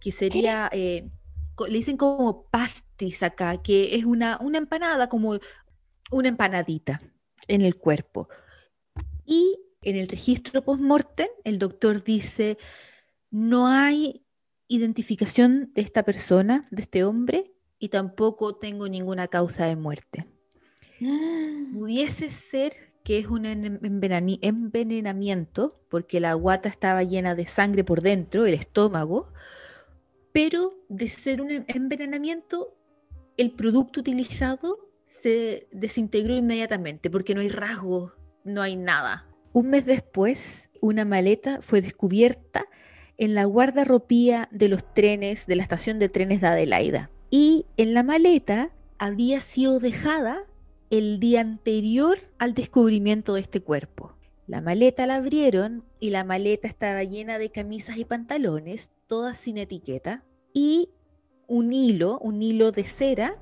[0.00, 1.10] que sería, eh,
[1.68, 5.38] le dicen como pastis acá, que es una, una empanada, como
[6.10, 7.02] una empanadita
[7.48, 8.30] en el cuerpo.
[9.26, 12.56] Y en el registro post-mortem, el doctor dice,
[13.34, 14.24] no hay
[14.68, 20.28] identificación de esta persona, de este hombre, y tampoco tengo ninguna causa de muerte.
[21.74, 28.46] Pudiese ser que es un envenenamiento, porque la guata estaba llena de sangre por dentro,
[28.46, 29.32] el estómago,
[30.32, 32.76] pero de ser un envenenamiento,
[33.36, 38.12] el producto utilizado se desintegró inmediatamente, porque no hay rasgo,
[38.44, 39.26] no hay nada.
[39.52, 42.68] Un mes después, una maleta fue descubierta
[43.18, 47.10] en la guardarropía de los trenes de la estación de trenes de Adelaida.
[47.30, 50.44] Y en la maleta había sido dejada
[50.90, 54.16] el día anterior al descubrimiento de este cuerpo.
[54.46, 59.58] La maleta la abrieron y la maleta estaba llena de camisas y pantalones, todas sin
[59.58, 60.90] etiqueta, y
[61.46, 63.36] un hilo, un hilo de cera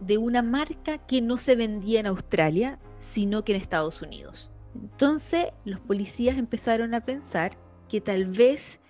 [0.00, 4.50] de una marca que no se vendía en Australia, sino que en Estados Unidos.
[4.74, 7.56] Entonces los policías empezaron a pensar
[7.88, 8.80] que tal vez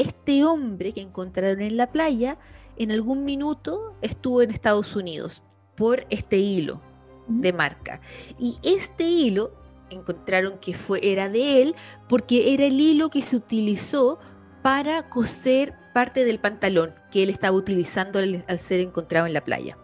[0.00, 2.38] este hombre que encontraron en la playa
[2.76, 5.42] en algún minuto estuvo en Estados Unidos
[5.76, 6.80] por este hilo
[7.28, 8.00] de marca.
[8.38, 9.52] Y este hilo
[9.90, 11.74] encontraron que fue, era de él
[12.08, 14.18] porque era el hilo que se utilizó
[14.62, 19.76] para coser parte del pantalón que él estaba utilizando al, ser encontrado en la playa.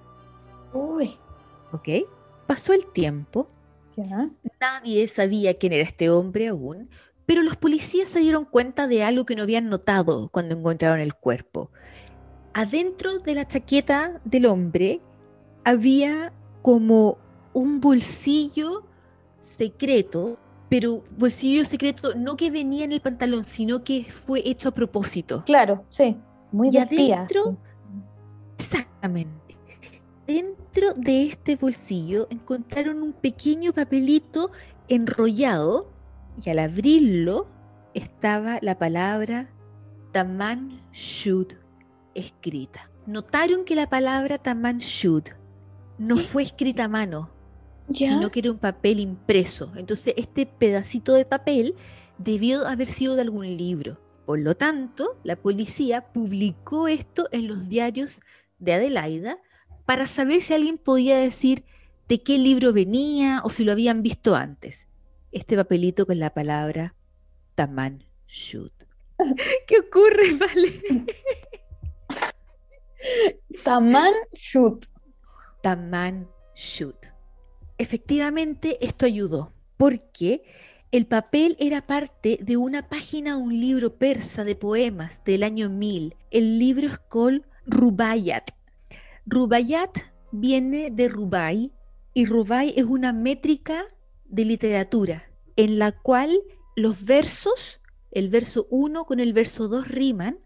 [0.72, 1.18] Uy.
[1.72, 1.88] ¿Ok?
[2.46, 3.46] Pasó el tiempo.
[4.60, 6.90] Nadie sabía quién era este hombre aún,
[7.26, 11.14] pero los policías se dieron cuenta de algo que no habían notado cuando encontraron el
[11.14, 11.70] cuerpo.
[12.54, 15.00] Adentro de la chaqueta del hombre
[15.64, 17.18] había como
[17.52, 18.86] un bolsillo
[19.58, 24.72] secreto, pero bolsillo secreto no que venía en el pantalón, sino que fue hecho a
[24.72, 25.42] propósito.
[25.44, 26.16] Claro, sí,
[26.52, 27.58] muy de adentro,
[28.58, 29.56] exactamente.
[30.26, 34.50] Dentro de este bolsillo encontraron un pequeño papelito
[34.88, 35.95] enrollado
[36.44, 37.48] y al abrirlo
[37.94, 39.48] estaba la palabra
[40.12, 41.48] Taman Shud
[42.14, 42.90] escrita.
[43.06, 45.24] Notaron que la palabra Taman Shud
[45.98, 47.30] no fue escrita a mano,
[47.92, 49.72] sino que era un papel impreso.
[49.76, 51.74] Entonces este pedacito de papel
[52.18, 53.98] debió haber sido de algún libro.
[54.26, 58.20] Por lo tanto, la policía publicó esto en los diarios
[58.58, 59.38] de Adelaida
[59.84, 61.64] para saber si alguien podía decir
[62.08, 64.86] de qué libro venía o si lo habían visto antes.
[65.36, 66.94] Este papelito con la palabra
[67.56, 68.70] Taman Shud.
[69.66, 71.04] ¿Qué ocurre, Vale?
[73.62, 74.86] Taman Shud.
[75.62, 76.94] Taman Shud.
[77.76, 80.42] Efectivamente, esto ayudó, porque
[80.90, 85.68] el papel era parte de una página de un libro persa de poemas del año
[85.68, 86.16] 1000.
[86.30, 88.52] El libro es called Rubayat.
[89.26, 89.98] Rubayat
[90.32, 91.72] viene de Rubai
[92.14, 93.84] y Rubai es una métrica
[94.28, 95.24] de literatura
[95.56, 96.38] en la cual
[96.74, 100.38] los versos, el verso 1 con el verso 2 riman,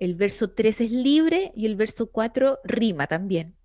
[0.00, 3.56] el verso 3 es libre y el verso 4 rima también.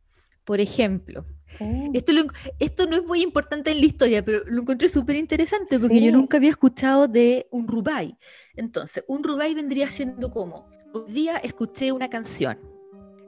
[0.45, 1.25] Por ejemplo,
[1.59, 1.89] Oh.
[1.93, 2.13] Esto,
[2.59, 6.11] esto no es muy importante en la historia, pero lo encontré súper interesante porque yo
[6.11, 8.17] nunca había escuchado de un rubai.
[8.55, 12.57] Entonces, un rubai vendría siendo como, hoy día escuché una canción,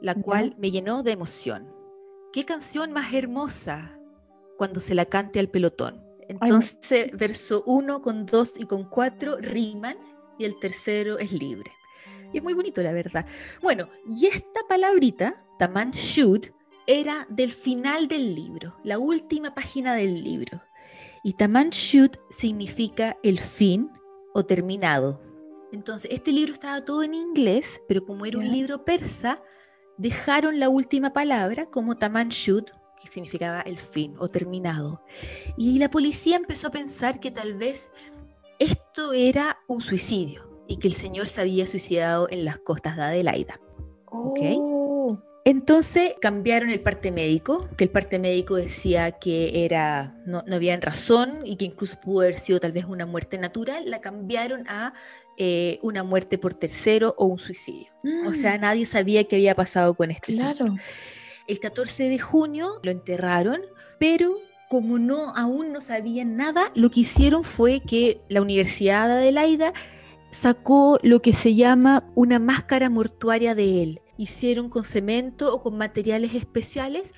[0.01, 1.67] la cual me llenó de emoción.
[2.33, 3.97] ¿Qué canción más hermosa
[4.57, 6.04] cuando se la cante al pelotón?
[6.27, 9.97] Entonces, verso 1 con 2 y con 4 riman
[10.37, 11.71] y el tercero es libre.
[12.33, 13.25] Y es muy bonito, la verdad.
[13.61, 16.47] Bueno, y esta palabrita, Taman Shoot,
[16.87, 20.61] era del final del libro, la última página del libro.
[21.23, 23.89] Y Taman Shut significa el fin
[24.33, 25.21] o terminado.
[25.71, 29.41] Entonces, este libro estaba todo en inglés, pero como era un libro persa,
[29.97, 32.69] dejaron la última palabra como Taman Shut,
[32.99, 35.03] que significaba el fin o terminado.
[35.57, 37.91] Y la policía empezó a pensar que tal vez
[38.59, 43.03] esto era un suicidio y que el señor se había suicidado en las costas de
[43.03, 43.59] Adelaida.
[44.07, 45.19] Oh.
[45.43, 50.75] Entonces cambiaron el parte médico, que el parte médico decía que era no, no había
[50.77, 54.93] razón y que incluso pudo haber sido tal vez una muerte natural, la cambiaron a
[55.37, 57.91] eh, una muerte por tercero o un suicidio.
[58.25, 58.61] O sea, mm.
[58.61, 60.33] nadie sabía qué había pasado con este.
[60.33, 60.75] Claro.
[61.47, 63.61] El 14 de junio lo enterraron,
[63.99, 64.35] pero
[64.69, 69.73] como no aún no sabían nada, lo que hicieron fue que la Universidad de Adelaida
[70.31, 74.01] sacó lo que se llama una máscara mortuaria de él.
[74.17, 77.13] Hicieron con cemento o con materiales especiales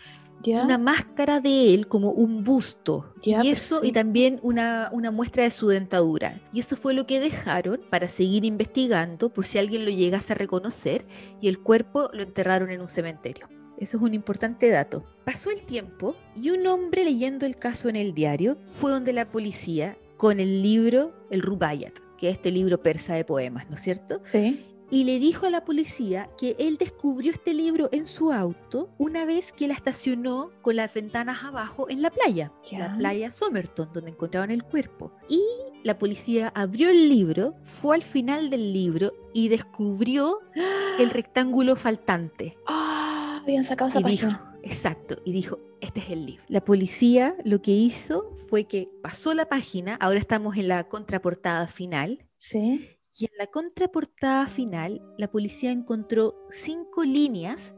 [0.45, 3.13] una máscara de él como un busto.
[3.23, 6.41] Y eso y también una, una, muestra de su dentadura.
[6.53, 10.35] Y eso fue lo que dejaron para seguir investigando por si alguien lo llegase a
[10.35, 11.05] reconocer
[11.41, 13.47] y el cuerpo lo enterraron en un cementerio
[13.77, 15.03] eso es un importante dato.
[15.25, 19.29] Pasó el tiempo y un hombre leyendo el caso en el diario fue donde la
[19.29, 23.81] policía con el libro El Rubayat, que es este libro persa de poemas, ¿no es
[23.81, 24.21] cierto?
[24.23, 28.89] Sí y le dijo a la policía que él descubrió este libro en su auto
[28.97, 33.89] una vez que la estacionó con las ventanas abajo en la playa, la playa Somerton,
[33.93, 35.11] donde encontraban el cuerpo.
[35.27, 35.41] Y
[35.83, 40.39] la policía abrió el libro, fue al final del libro y descubrió
[40.99, 42.57] el rectángulo faltante.
[42.67, 43.16] Ah,
[43.51, 44.27] habían sacado esa página.
[44.29, 46.43] Dijo, exacto, y dijo, este es el libro.
[46.47, 51.67] La policía lo que hizo fue que pasó la página, ahora estamos en la contraportada
[51.67, 52.25] final.
[52.35, 57.73] Sí y en la contraportada final, la policía encontró cinco líneas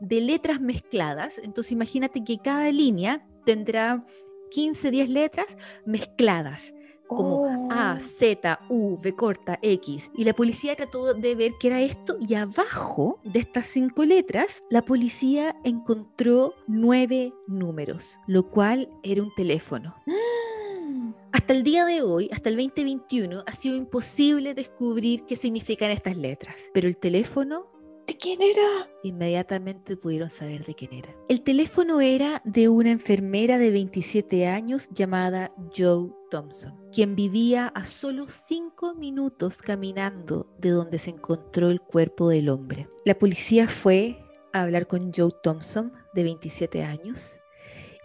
[0.00, 1.38] de letras mezcladas.
[1.38, 4.04] Entonces imagínate que cada línea tendrá
[4.50, 5.56] 15, 10 letras
[5.86, 6.74] mezcladas,
[7.16, 8.00] como A, oh.
[8.00, 10.10] Z, U, V corta, X.
[10.16, 14.62] Y la policía trató de ver qué era esto y abajo de estas cinco letras,
[14.70, 19.94] la policía encontró nueve números, lo cual era un teléfono.
[21.32, 26.16] Hasta el día de hoy, hasta el 2021, ha sido imposible descubrir qué significan estas
[26.16, 26.56] letras.
[26.74, 27.68] Pero el teléfono
[28.10, 28.90] ¿De quién era?
[29.04, 31.14] Inmediatamente pudieron saber de quién era.
[31.28, 37.84] El teléfono era de una enfermera de 27 años llamada Joe Thompson, quien vivía a
[37.84, 42.88] solo 5 minutos caminando de donde se encontró el cuerpo del hombre.
[43.04, 47.36] La policía fue a hablar con Joe Thompson, de 27 años,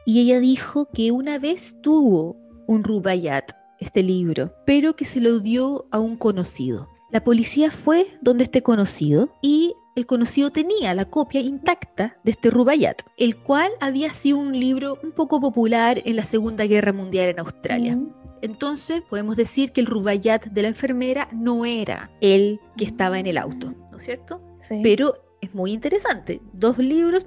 [0.05, 2.36] y ella dijo que una vez tuvo
[2.67, 6.89] un Rubaiyat, este libro, pero que se lo dio a un conocido.
[7.11, 12.50] La policía fue donde este conocido y el conocido tenía la copia intacta de este
[12.50, 17.30] Rubaiyat, el cual había sido un libro un poco popular en la Segunda Guerra Mundial
[17.30, 17.96] en Australia.
[17.96, 18.14] Mm.
[18.41, 23.28] Entonces podemos decir que el Rubaiyat de la enfermera no era el que estaba en
[23.28, 24.39] el auto, ¿no es cierto?
[24.60, 24.82] Sí.
[24.84, 26.41] Pero es muy interesante.
[26.54, 27.26] Dos libros.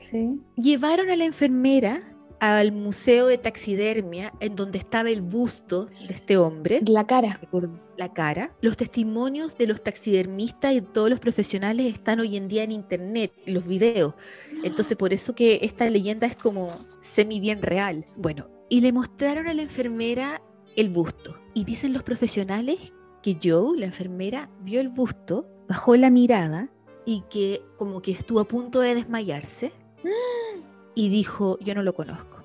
[0.00, 0.40] Sí.
[0.56, 2.00] llevaron a la enfermera
[2.40, 7.38] al Museo de Taxidermia, en donde estaba el busto de este hombre La cara.
[7.96, 8.54] La cara.
[8.60, 13.32] Los testimonios de los taxidermistas y todos los profesionales están hoy en día en internet,
[13.46, 14.14] los videos.
[14.62, 18.06] Entonces, por eso que esta leyenda es como semi bien real.
[18.16, 20.42] Bueno, y le mostraron a la enfermera
[20.76, 21.36] el busto.
[21.54, 22.92] Y dicen los profesionales
[23.22, 26.68] que Joe, la enfermera, vio el busto, bajó la mirada
[27.06, 29.72] y que como que estuvo a punto de desmayarse
[30.94, 32.42] y dijo, yo no lo conozco.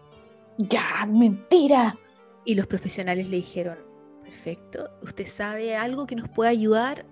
[0.57, 1.97] Ya, mentira.
[2.45, 3.88] Y los profesionales le dijeron,
[4.29, 7.05] perfecto, ¿usted sabe algo que nos pueda ayudar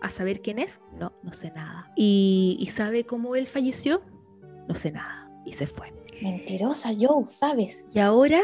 [0.00, 0.80] a saber quién es?
[0.98, 1.92] No, no sé nada.
[1.96, 4.02] ¿Y, y sabe cómo él falleció?
[4.68, 5.30] No sé nada.
[5.44, 5.92] Y se fue.
[6.22, 7.84] Mentirosa, Joe, ¿sabes?
[7.94, 8.40] Y ahora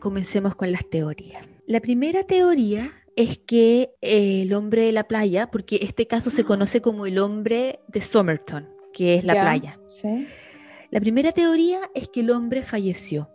[0.00, 1.44] comencemos con las teorías.
[1.66, 6.44] La primera teoría es que eh, el hombre de la playa, porque este caso se
[6.44, 9.42] conoce como el hombre de Somerton, que es la Ya.
[9.42, 9.80] playa.
[9.86, 10.26] Sí.
[10.90, 13.30] La primera teoría es que el hombre falleció,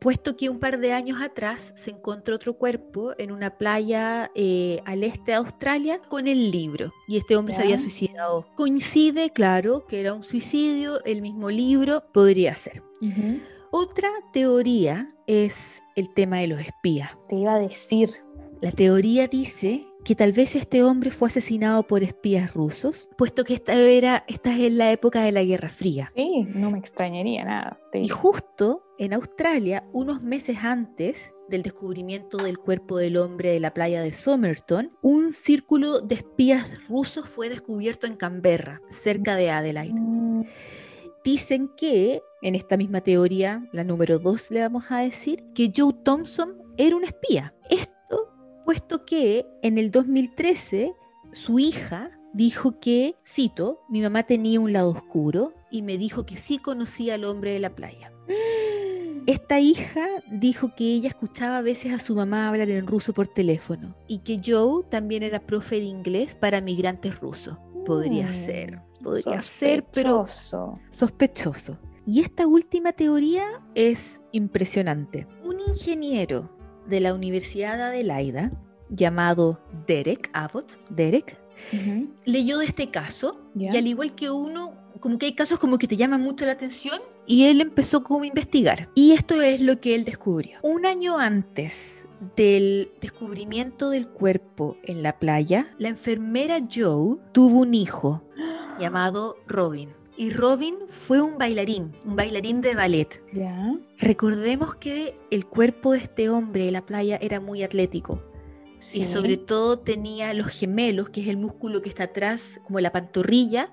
[0.00, 4.80] puesto que un par de años atrás se encontró otro cuerpo en una playa eh,
[4.86, 8.46] al este de Australia con el libro, y este hombre se había suicidado.
[8.56, 12.82] Coincide, claro, que era un suicidio, el mismo libro podría ser.
[13.70, 17.10] Otra teoría es el tema de los espías.
[17.28, 18.10] Te iba a decir.
[18.60, 23.54] La teoría dice que tal vez este hombre fue asesinado por espías rusos, puesto que
[23.54, 26.12] esta, era, esta es la época de la Guerra Fría.
[26.14, 27.78] Sí, no me extrañaría nada.
[27.92, 33.72] Y justo en Australia, unos meses antes del descubrimiento del cuerpo del hombre de la
[33.72, 39.98] playa de Somerton, un círculo de espías rusos fue descubierto en Canberra, cerca de Adelaide.
[41.24, 45.94] Dicen que, en esta misma teoría, la número 2 le vamos a decir, que Joe
[46.04, 47.54] Thompson era un espía.
[47.70, 48.34] Esto
[48.66, 50.92] puesto que en el 2013
[51.32, 56.36] su hija dijo que, cito, mi mamá tenía un lado oscuro y me dijo que
[56.36, 58.12] sí conocía al hombre de la playa.
[59.30, 63.28] Esta hija dijo que ella escuchaba a veces a su mamá hablar en ruso por
[63.28, 67.56] teléfono y que Joe también era profe de inglés para migrantes rusos.
[67.86, 70.24] Podría Mm, ser, podría ser, pero
[70.90, 71.78] sospechoso.
[72.04, 73.44] Y esta última teoría
[73.76, 75.28] es impresionante.
[75.44, 76.50] Un ingeniero
[76.88, 78.50] de la Universidad de Adelaida,
[78.88, 81.38] llamado Derek Abbott, Derek,
[82.24, 85.88] leyó de este caso y al igual que uno, como que hay casos como que
[85.88, 88.88] te llaman mucho la atención y él empezó como a investigar.
[88.94, 90.58] Y esto es lo que él descubrió.
[90.62, 97.74] Un año antes del descubrimiento del cuerpo en la playa, la enfermera Joe tuvo un
[97.74, 98.22] hijo
[98.78, 99.90] llamado Robin.
[100.16, 103.22] Y Robin fue un bailarín, un bailarín de ballet.
[103.32, 103.74] Ya.
[103.98, 108.22] Recordemos que el cuerpo de este hombre de la playa era muy atlético
[108.76, 109.00] Sí.
[109.00, 112.92] y sobre todo tenía los gemelos, que es el músculo que está atrás, como la
[112.92, 113.70] pantorrilla,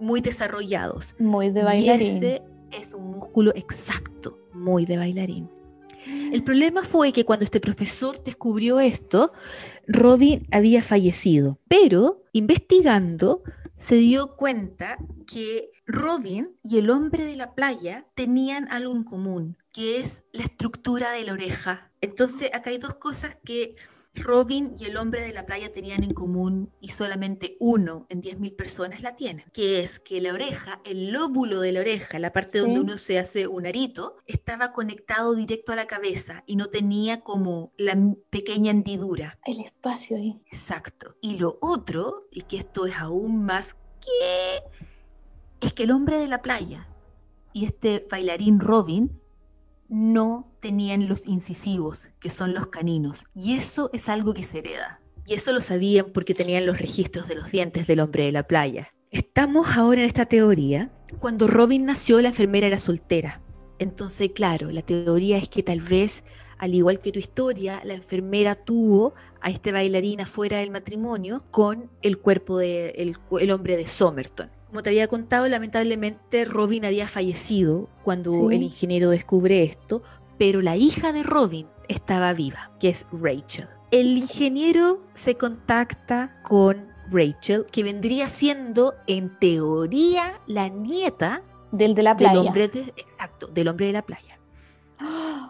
[0.00, 1.14] muy desarrollados.
[1.18, 2.16] Muy de Y bailarín.
[2.16, 2.42] ese
[2.72, 5.50] es un músculo exacto, muy de bailarín.
[6.32, 9.32] El problema fue que cuando este profesor descubrió esto,
[9.86, 13.42] Robin había fallecido, pero investigando
[13.78, 19.56] se dio cuenta que Robin y el hombre de la playa tenían algo en común,
[19.72, 21.90] que es la estructura de la oreja.
[22.00, 23.76] Entonces acá hay dos cosas que
[24.22, 28.56] Robin y el hombre de la playa tenían en común y solamente uno en 10.000
[28.56, 32.58] personas la tienen, que es que la oreja, el lóbulo de la oreja, la parte
[32.58, 37.20] donde uno se hace un arito, estaba conectado directo a la cabeza y no tenía
[37.20, 37.96] como la
[38.30, 39.38] pequeña hendidura.
[39.44, 40.40] El espacio ahí.
[40.50, 41.16] Exacto.
[41.20, 44.62] Y lo otro, y que esto es aún más que,
[45.60, 46.88] es que el hombre de la playa
[47.52, 49.20] y este bailarín Robin
[49.88, 53.24] no tenían los incisivos, que son los caninos.
[53.34, 55.00] Y eso es algo que se hereda.
[55.26, 58.46] Y eso lo sabían porque tenían los registros de los dientes del hombre de la
[58.46, 58.88] playa.
[59.10, 60.90] Estamos ahora en esta teoría.
[61.18, 63.42] Cuando Robin nació, la enfermera era soltera.
[63.78, 66.24] Entonces, claro, la teoría es que tal vez
[66.58, 71.88] al igual que tu historia, la enfermera tuvo a este bailarín fuera del matrimonio con
[72.02, 74.50] el cuerpo del de, el, hombre de Somerton.
[74.68, 80.02] Como te había contado, lamentablemente Robin había fallecido cuando el ingeniero descubre esto,
[80.38, 83.68] pero la hija de Robin estaba viva, que es Rachel.
[83.90, 91.42] El ingeniero se contacta con Rachel, que vendría siendo en teoría la nieta
[91.72, 92.34] del de la playa.
[92.34, 94.38] Del hombre de, exacto, del hombre de la playa.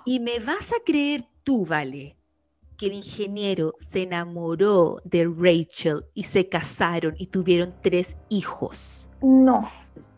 [0.04, 2.16] Y me vas a creer tú, Vale,
[2.76, 9.07] que el ingeniero se enamoró de Rachel y se casaron y tuvieron tres hijos.
[9.22, 9.68] No.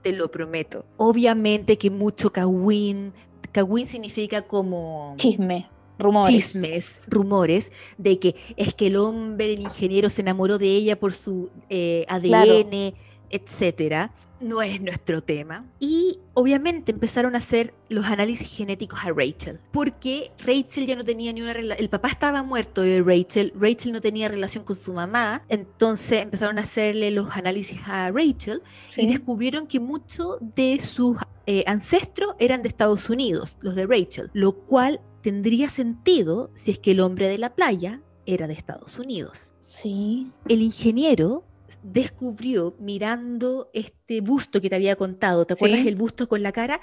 [0.02, 0.84] Te lo prometo.
[0.96, 3.12] Obviamente que mucho Kawin.
[3.52, 5.14] Kawin significa como...
[5.16, 5.68] Chisme.
[5.98, 6.30] Rumores.
[6.30, 11.12] Chismes, rumores de que es que el hombre, el ingeniero, se enamoró de ella por
[11.12, 12.94] su eh, ADN
[13.30, 15.66] etcétera, no es nuestro tema.
[15.78, 21.32] Y obviamente empezaron a hacer los análisis genéticos a Rachel, porque Rachel ya no tenía
[21.32, 24.92] ni una relación, el papá estaba muerto de Rachel, Rachel no tenía relación con su
[24.92, 28.62] mamá, entonces empezaron a hacerle los análisis a Rachel
[28.96, 31.16] y descubrieron que muchos de sus
[31.46, 36.78] eh, ancestros eran de Estados Unidos, los de Rachel, lo cual tendría sentido si es
[36.78, 39.52] que el hombre de la playa era de Estados Unidos.
[39.60, 40.30] Sí.
[40.48, 41.44] El ingeniero
[41.82, 46.80] descubrió mirando este busto que te había contado, ¿te acuerdas el busto con la cara?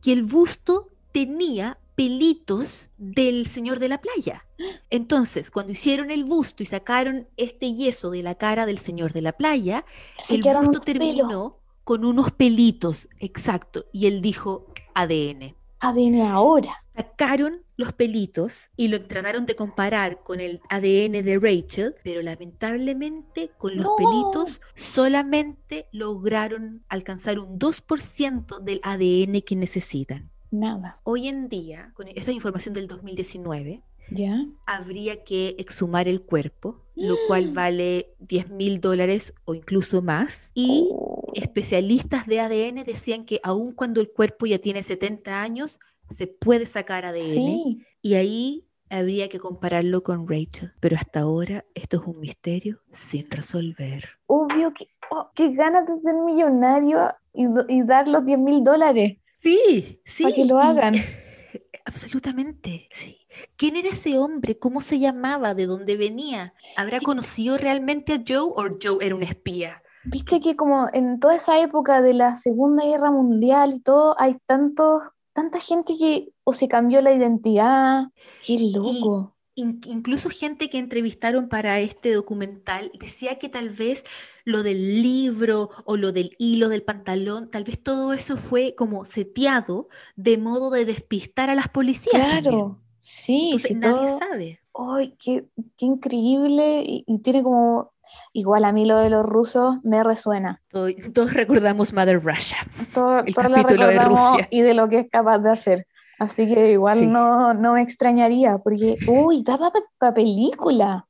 [0.00, 4.46] Que el busto tenía pelitos del señor de la playa.
[4.88, 9.22] Entonces, cuando hicieron el busto y sacaron este yeso de la cara del señor de
[9.22, 9.84] la playa,
[10.30, 15.56] el busto terminó con unos pelitos, exacto, y él dijo ADN.
[15.80, 16.84] ADN ahora.
[16.98, 23.52] Sacaron los pelitos y lo trataron de comparar con el ADN de Rachel, pero lamentablemente
[23.56, 30.28] con los pelitos solamente lograron alcanzar un 2% del ADN que necesitan.
[30.50, 30.98] Nada.
[31.04, 34.44] Hoy en día, con esa información del 2019, ¿Ya?
[34.66, 40.50] habría que exhumar el cuerpo, lo cual vale 10 mil dólares o incluso más.
[40.52, 41.30] Y oh.
[41.34, 45.78] especialistas de ADN decían que aun cuando el cuerpo ya tiene 70 años,
[46.10, 52.00] se puede sacar ADN y ahí habría que compararlo con Rachel, pero hasta ahora esto
[52.00, 54.08] es un misterio sin resolver.
[54.26, 57.00] Obvio que, oh, qué ganas de ser millonario
[57.34, 59.18] y, dar los 10 mil dólares.
[59.38, 60.22] Sí, sí.
[60.22, 60.94] Para que lo hagan.
[61.84, 63.18] absolutamente, sí.
[63.56, 64.58] ¿Quién era ese hombre?
[64.58, 65.54] ¿Cómo se llamaba?
[65.54, 66.54] ¿De dónde venía?
[66.76, 69.82] ¿Habrá conocido realmente a Joe o Joe era un espía?
[70.04, 74.36] Viste que como en toda esa época de la Segunda Guerra Mundial y todo, hay
[74.46, 75.02] tantos
[75.38, 78.08] tanta gente que o se cambió la identidad,
[78.44, 79.36] qué loco.
[79.54, 84.02] incluso gente que entrevistaron para este documental decía que tal vez
[84.44, 89.04] lo del libro o lo del hilo del pantalón, tal vez todo eso fue como
[89.04, 92.40] seteado de modo de despistar a las policías.
[92.40, 94.60] Claro, sí, nadie sabe.
[94.74, 96.82] ¡Ay, qué, qué increíble!
[96.84, 97.92] y, tiene como
[98.32, 100.62] Igual a mí lo de los rusos me resuena.
[100.68, 102.58] Todos, recordamos Mother Russia,
[102.94, 104.48] todo, el capítulo de Rusia.
[104.50, 105.86] Y de lo que es capaz de hacer.
[106.18, 111.06] Así que igual no, no me extrañaría, porque, uy, daba para película.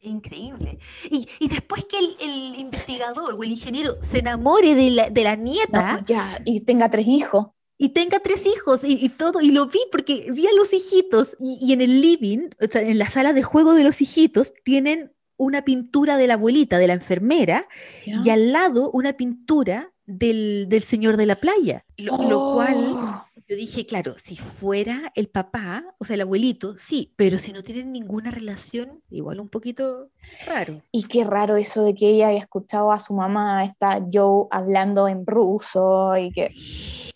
[0.00, 0.78] Increíble.
[1.10, 5.24] Y, y, después que el, el, investigador o el ingeniero se enamore de la, de
[5.24, 6.04] la nieta.
[6.06, 7.46] ya, y tenga tres hijos.
[7.76, 11.36] Y tenga tres hijos y, y, todo, y lo vi porque vi a los hijitos
[11.38, 14.52] y, y en el living, o sea, en la sala de juego de los hijitos,
[14.64, 17.66] tienen una pintura de la abuelita, de la enfermera,
[18.04, 21.84] y al lado una pintura del, señor de la playa.
[21.96, 23.24] Lo, cual oh.
[23.48, 27.62] yo dije, claro, si fuera el papá, o sea, el abuelito, sí, pero si no
[27.62, 30.10] tienen ninguna relación, igual un poquito
[30.46, 30.82] raro.
[30.92, 35.08] Y qué raro eso de que ella haya escuchado a su mamá, está Joe hablando
[35.08, 36.52] en ruso y que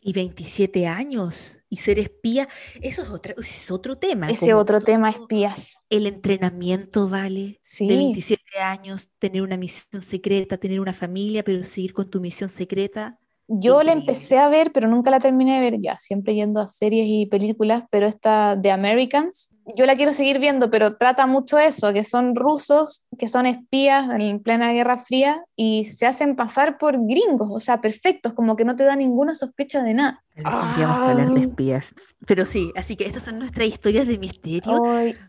[0.02, 2.48] y 27 años y ser espía,
[2.80, 4.26] eso es otro, es otro tema.
[4.26, 5.78] Ese otro tema, espías.
[5.88, 7.86] El entrenamiento vale sí.
[7.86, 12.50] de 27 años, tener una misión secreta, tener una familia, pero seguir con tu misión
[12.50, 13.18] secreta.
[13.48, 16.68] Yo la empecé a ver, pero nunca la terminé de ver ya, siempre yendo a
[16.68, 21.58] series y películas, pero esta de Americans, yo la quiero seguir viendo, pero trata mucho
[21.58, 26.78] eso, que son rusos, que son espías en plena Guerra Fría y se hacen pasar
[26.78, 30.22] por gringos, o sea, perfectos, como que no te da ninguna sospecha de nada.
[30.34, 31.94] Que hablar de espías.
[32.26, 34.82] Pero sí, así que estas son nuestras historias de misterio.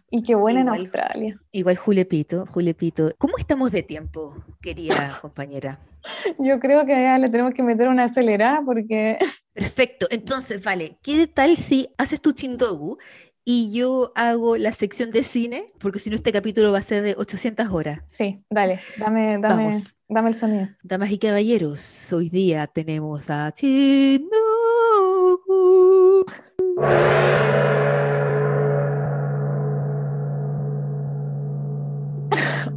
[0.09, 1.39] y qué buena en Australia.
[1.51, 3.11] Igual Julepito, Julepito.
[3.17, 5.79] ¿Cómo estamos de tiempo, querida compañera?
[6.39, 9.17] Yo creo que ya le tenemos que meter una acelerada porque...
[9.53, 12.97] Perfecto, entonces, vale, ¿qué tal si haces tu chindogu
[13.45, 17.03] y yo hago la sección de cine, porque si no este capítulo va a ser
[17.03, 17.99] de 800 horas.
[18.05, 20.69] Sí, dale, dame, dame, dame el sonido.
[20.81, 24.29] Damas y caballeros, hoy día tenemos a Chino.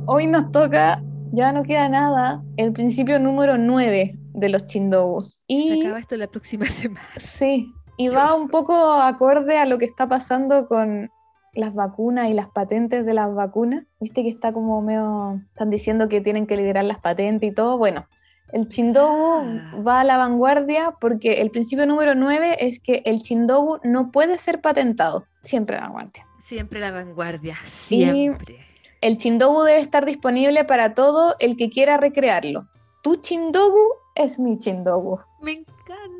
[0.08, 1.02] Hoy nos toca,
[1.32, 5.36] ya no queda nada, el principio número 9 de los chindobos.
[5.48, 5.68] Y...
[5.68, 7.08] Se acaba esto la próxima semana.
[7.16, 11.10] Sí, y va un poco acorde a lo que está pasando con
[11.52, 13.84] las vacunas y las patentes de las vacunas.
[14.00, 17.78] Viste que está como medio, están diciendo que tienen que liberar las patentes y todo.
[17.78, 18.06] Bueno,
[18.52, 19.74] el chindogu Ah.
[19.86, 24.36] va a la vanguardia porque el principio número 9 es que el chindogu no puede
[24.38, 25.24] ser patentado.
[25.42, 26.26] Siempre a la vanguardia.
[26.38, 28.58] Siempre la vanguardia, siempre.
[29.00, 32.68] El chindogu debe estar disponible para todo el que quiera recrearlo.
[33.02, 33.80] Tu chindogu
[34.14, 35.20] es mi chindogu.
[35.40, 36.15] Me encanta.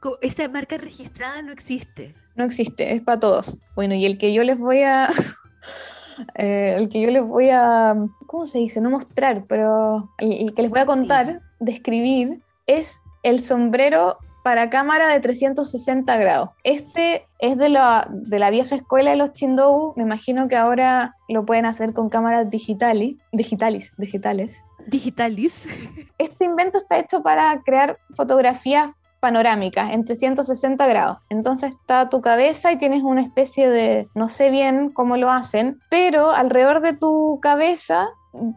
[0.00, 2.14] Co- Esa marca registrada no existe.
[2.36, 3.58] No existe, es para todos.
[3.74, 5.08] Bueno, y el que yo les voy a.
[6.34, 7.94] eh, el que yo les voy a.
[8.26, 8.80] ¿Cómo se dice?
[8.80, 14.68] No mostrar, pero el, el que les voy a contar, describir, es el sombrero para
[14.68, 16.50] cámara de 360 grados.
[16.64, 19.94] Este es de la, de la vieja escuela de los Chindogu.
[19.96, 23.14] Me imagino que ahora lo pueden hacer con cámaras digitales.
[23.32, 24.56] Digitales, digitales.
[24.86, 25.66] Digitalis.
[26.18, 28.90] Este invento está hecho para crear fotografías
[29.24, 31.16] panorámicas en 360 grados.
[31.30, 35.80] Entonces está tu cabeza y tienes una especie de, no sé bien cómo lo hacen,
[35.88, 38.10] pero alrededor de tu cabeza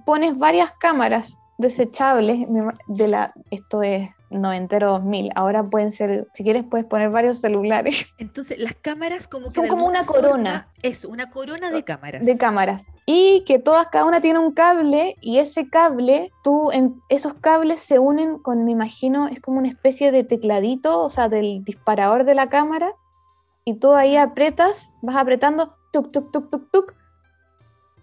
[0.06, 2.46] pones varias cámaras desechables
[2.88, 8.14] de la, esto es noventero 2000, ahora pueden ser, si quieres puedes poner varios celulares.
[8.18, 10.70] Entonces, las cámaras como que Son como una corona.
[10.82, 12.26] Eso, una corona de cámaras.
[12.26, 12.84] de cámaras.
[13.06, 17.82] Y que todas cada una tiene un cable y ese cable tú en esos cables
[17.82, 22.26] se unen con me imagino es como una especie de tecladito o sea del disparador
[22.26, 22.92] de la cámara.
[23.64, 26.94] Y tú ahí apretas vas apretando tuk tuk tuk tuk tuk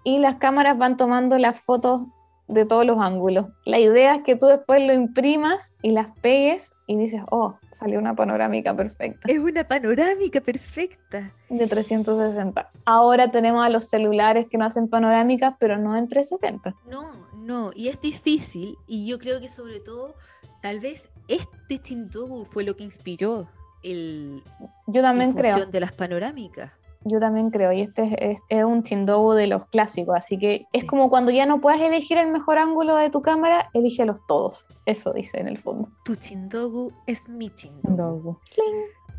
[0.05, 2.07] y las cámaras van tomando las fotos
[2.49, 6.73] de todos los ángulos la idea es que tú después lo imprimas y las pegues
[6.87, 11.33] y dices oh salió una panorámica perfecta Es una panorámica perfecta.
[11.49, 12.71] de 360.
[12.85, 16.75] Ahora tenemos a los celulares que no hacen panorámicas, pero no en 360.
[16.91, 20.15] No, no, y es difícil, y yo creo que sobre todo,
[20.61, 23.49] tal vez este Chindogu fue lo que inspiró
[23.83, 24.43] el,
[24.87, 26.73] Yo la también creo, función de las panorámicas.
[27.05, 30.67] Yo también creo, y este es, es- es un chindobu de los clásicos, así que
[30.73, 30.87] es Sí.
[30.87, 34.67] como cuando ya no puedes elegir el mejor ángulo de tu cámara, elígelos todos.
[34.87, 35.89] Eso dice en el fondo.
[36.05, 38.39] Tu Chindogu es mi Chindogu.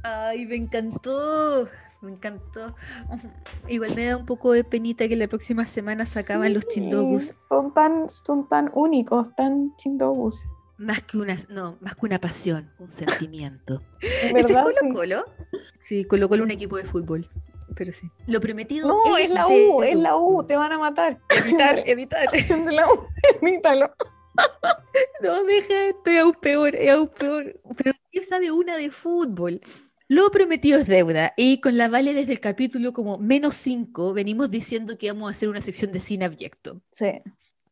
[0.04, 1.68] Ay, me encantó.
[2.02, 2.72] Me encantó.
[3.68, 6.76] Igual me da un poco de penita que la próxima semana se acaban los Sí,
[6.82, 7.34] chindogus.
[7.50, 10.44] Son tan, son tan únicos, tan chindobus.
[10.78, 13.82] Más que una, no, más que una pasión, un sentimiento.
[14.02, 14.48] ¿Ese es.
[14.48, 14.90] Colo Sí.
[14.94, 15.26] Colo?
[15.80, 17.30] Sí, Colo Colo un equipo de fútbol.
[17.76, 18.10] Pero sí.
[18.28, 21.20] Lo prometido No, es la de U, es la U, te van a matar.
[21.30, 22.32] Editar, editar.
[22.32, 23.08] De la U,
[23.42, 23.94] edítalo.
[25.22, 27.60] No, deja, estoy aún peor, es aún peor.
[27.78, 29.62] Pero ¿qué sabe una de fútbol?
[30.08, 31.34] Lo prometido es deuda.
[31.36, 35.32] Y con la Vale desde el capítulo como menos 5 venimos diciendo que vamos a
[35.32, 36.82] hacer una sección de cine abyecto.
[36.92, 37.22] Sí.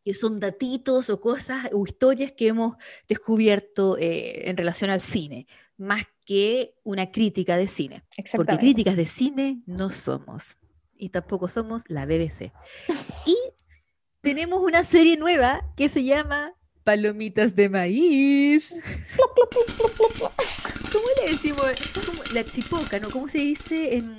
[0.04, 2.76] Que son datitos o cosas o historias que hemos
[3.08, 5.47] descubierto eh, en relación al cine,
[5.78, 8.03] más que una crítica de cine.
[8.36, 10.57] Porque críticas de cine no somos.
[10.95, 12.51] Y tampoco somos la BBC.
[13.26, 13.36] Y
[14.21, 16.53] tenemos una serie nueva que se llama
[16.84, 18.82] Palomitas de Maíz.
[20.91, 21.65] ¿Cómo le decimos?
[22.34, 23.09] La chipoca, ¿no?
[23.09, 24.17] ¿Cómo se dice en,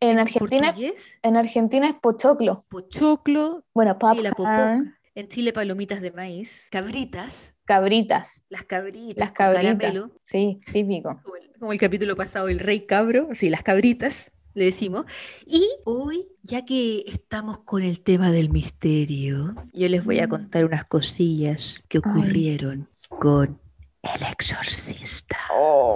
[0.00, 1.18] En Argentina, portugués?
[1.22, 2.64] en Argentina es pochoclo.
[2.68, 3.64] Pochoclo.
[3.74, 4.98] Bueno, popoca.
[5.14, 6.68] En Chile, palomitas de maíz.
[6.70, 7.51] Cabritas.
[7.64, 8.42] Cabritas.
[8.48, 9.16] Las cabritas.
[9.16, 9.76] Las con cabritas.
[9.78, 10.10] caramelo.
[10.22, 11.20] Sí, típico.
[11.22, 15.06] como el, como el capítulo pasado, el rey cabro, sí, las cabritas, le decimos.
[15.46, 20.64] Y hoy, ya que estamos con el tema del misterio, yo les voy a contar
[20.64, 22.02] unas cosillas que Ay.
[22.10, 23.60] ocurrieron con
[24.02, 25.38] el exorcista.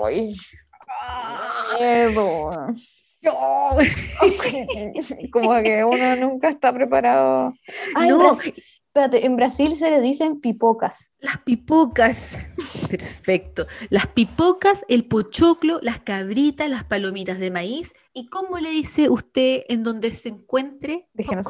[0.05, 0.37] ¡Ay!
[1.79, 2.51] Miedo.
[5.33, 7.55] Como que uno nunca está preparado.
[8.01, 8.39] En no,
[8.97, 11.13] espérate, en Brasil se le dicen pipocas.
[11.21, 12.37] las pipocas.
[12.91, 13.67] Perfecto.
[13.91, 17.93] Las pipocas, el pochoclo, las cabritas, las palomitas de maíz.
[18.15, 21.09] ¿Y cómo le dice usted en donde se encuentre?
[21.13, 21.47] Déjenos.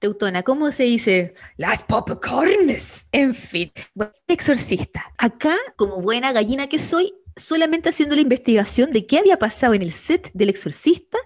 [0.00, 1.34] Teutona, ¿cómo se dice?
[1.56, 3.06] Las popcorns.
[3.12, 5.12] En fin, bueno, exorcista.
[5.18, 9.82] Acá, como buena gallina que soy, solamente haciendo la investigación de qué había pasado en
[9.82, 11.18] el set del exorcista,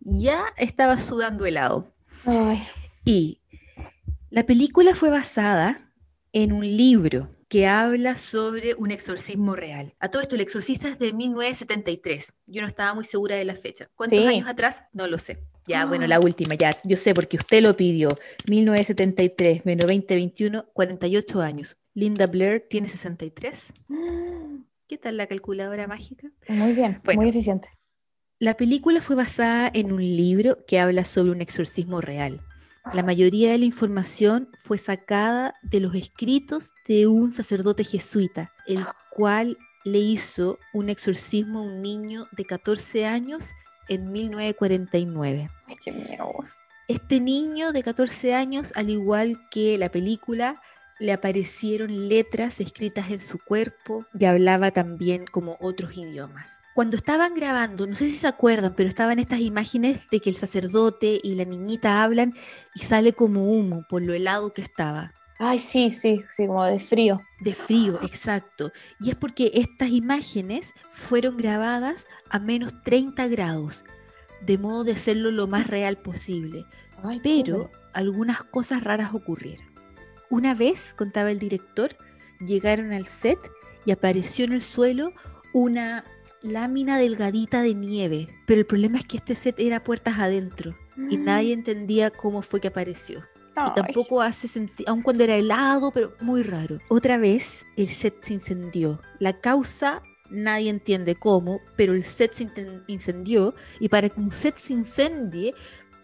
[0.00, 1.92] ya estaba sudando helado.
[2.24, 2.66] Ay,
[3.04, 3.40] Y
[4.30, 5.92] la película fue basada
[6.32, 9.94] en un libro que habla sobre un exorcismo real.
[9.98, 12.34] A todo esto, el exorcista es de 1973.
[12.46, 13.88] Yo no estaba muy segura de la fecha.
[13.94, 14.26] ¿Cuántos Sí.
[14.26, 14.82] años atrás?
[14.92, 15.38] No lo sé.
[15.66, 16.08] Ya, bueno, Ah.
[16.08, 18.10] la última, ya, yo sé porque usted lo pidió.
[18.50, 21.76] 1973, menos 2021, 48 años.
[21.94, 23.72] Linda Blair tiene 63.
[24.86, 26.30] ¿Qué tal la calculadora mágica?
[26.48, 27.20] muy bien, Bueno.
[27.22, 27.68] muy eficiente.
[28.38, 32.40] La película fue basada en un libro que habla sobre un exorcismo real.
[32.94, 38.84] La mayoría de la información fue sacada de los escritos de un sacerdote jesuita, el
[39.10, 43.50] cual le hizo un exorcismo a un niño de 14 años
[43.88, 45.48] en 1949.
[45.66, 46.32] Ay, qué miedo.
[46.88, 50.60] Este niño de 14 años, al igual que la película,
[50.98, 56.58] le aparecieron letras escritas en su cuerpo y hablaba también como otros idiomas.
[56.78, 60.36] Cuando estaban grabando, no sé si se acuerdan, pero estaban estas imágenes de que el
[60.36, 62.34] sacerdote y la niñita hablan
[62.72, 65.12] y sale como humo por lo helado que estaba.
[65.40, 67.20] Ay, sí, sí, sí, como de frío.
[67.40, 68.70] De frío, exacto.
[69.00, 73.82] Y es porque estas imágenes fueron grabadas a menos 30 grados,
[74.40, 76.64] de modo de hacerlo lo más real posible.
[77.02, 79.66] Ay, Pero algunas cosas raras ocurrieron.
[80.30, 81.96] Una vez, contaba el director,
[82.38, 83.40] llegaron al set
[83.84, 85.12] y apareció en el suelo
[85.52, 86.04] una
[86.42, 88.28] lámina delgadita de nieve.
[88.46, 90.74] Pero el problema es que este set era puertas adentro
[91.10, 91.24] y Mm.
[91.24, 93.22] nadie entendía cómo fue que apareció.
[93.56, 96.78] Y tampoco hace sentido, aun cuando era helado, pero muy raro.
[96.88, 99.00] Otra vez el set se incendió.
[99.18, 102.46] La causa nadie entiende cómo, pero el set se
[102.86, 105.54] incendió y para que un set se incendie,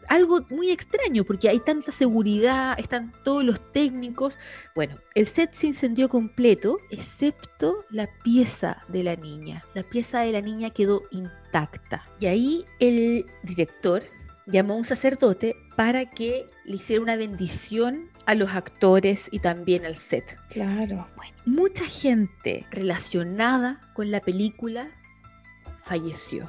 [0.08, 4.38] algo muy extraño, porque hay tanta seguridad, están todos los técnicos.
[4.74, 9.64] Bueno, el set se incendió completo, excepto la pieza de la niña.
[9.74, 12.04] La pieza de la niña quedó intacta.
[12.20, 14.02] Y ahí el director
[14.46, 19.84] llamó a un sacerdote para que le hiciera una bendición a los actores y también
[19.84, 20.36] al set.
[20.50, 21.06] Claro.
[21.46, 24.88] Mucha gente relacionada con la película
[25.82, 26.48] falleció.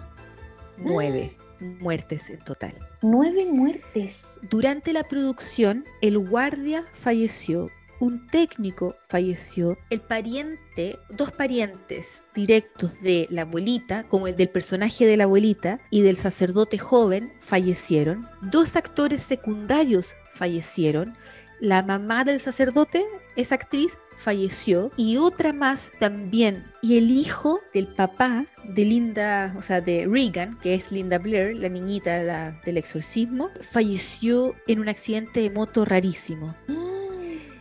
[0.77, 2.73] Nueve muertes en total.
[3.01, 4.27] Nueve muertes.
[4.49, 13.27] Durante la producción, el guardia falleció, un técnico falleció, el pariente, dos parientes directos de
[13.29, 18.27] la abuelita, como el del personaje de la abuelita y del sacerdote joven, fallecieron.
[18.41, 21.15] Dos actores secundarios fallecieron.
[21.59, 26.65] La mamá del sacerdote, esa actriz, falleció y otra más también.
[26.81, 31.55] Y el hijo del papá de Linda, o sea, de Regan, que es Linda Blair,
[31.55, 36.55] la niñita la- del exorcismo, falleció en un accidente de moto rarísimo.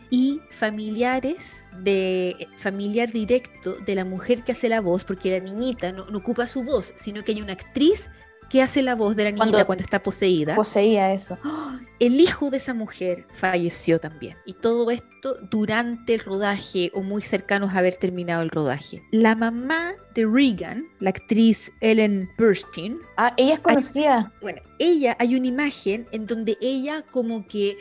[0.09, 1.37] Y familiares
[1.81, 6.19] de familiar directo de la mujer que hace la voz, porque la niñita no, no
[6.19, 8.09] ocupa su voz, sino que hay una actriz
[8.55, 10.55] que hace la voz de la niñita Cuando- cuando está poseída.
[10.55, 11.37] Poseía eso.
[11.99, 14.37] El hijo de esa mujer falleció también.
[14.45, 19.01] Y todo esto durante el rodaje o muy cercanos a haber terminado el rodaje.
[19.11, 24.31] La mamá de Regan, la actriz Ellen Burstyn, Ah, ella es conocida.
[24.41, 27.77] bueno, ella hay una imagen en donde ella como que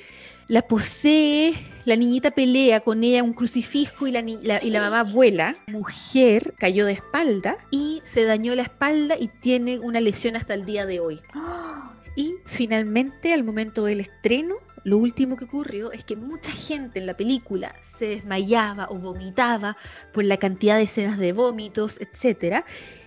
[0.48, 4.80] la posee, la niñita pelea con ella un crucifijo y la, ni- la- y la
[4.80, 5.54] mamá vuela.
[5.66, 10.54] La mujer cayó de espalda y se dañó la espalda y tiene una lesión hasta
[10.54, 11.20] el día de hoy.
[12.16, 17.06] Y finalmente, al momento del estreno, lo último que ocurrió es que mucha gente en
[17.06, 19.76] la película se desmayaba o vomitaba
[20.12, 22.64] por la cantidad de escenas de vómitos, etc.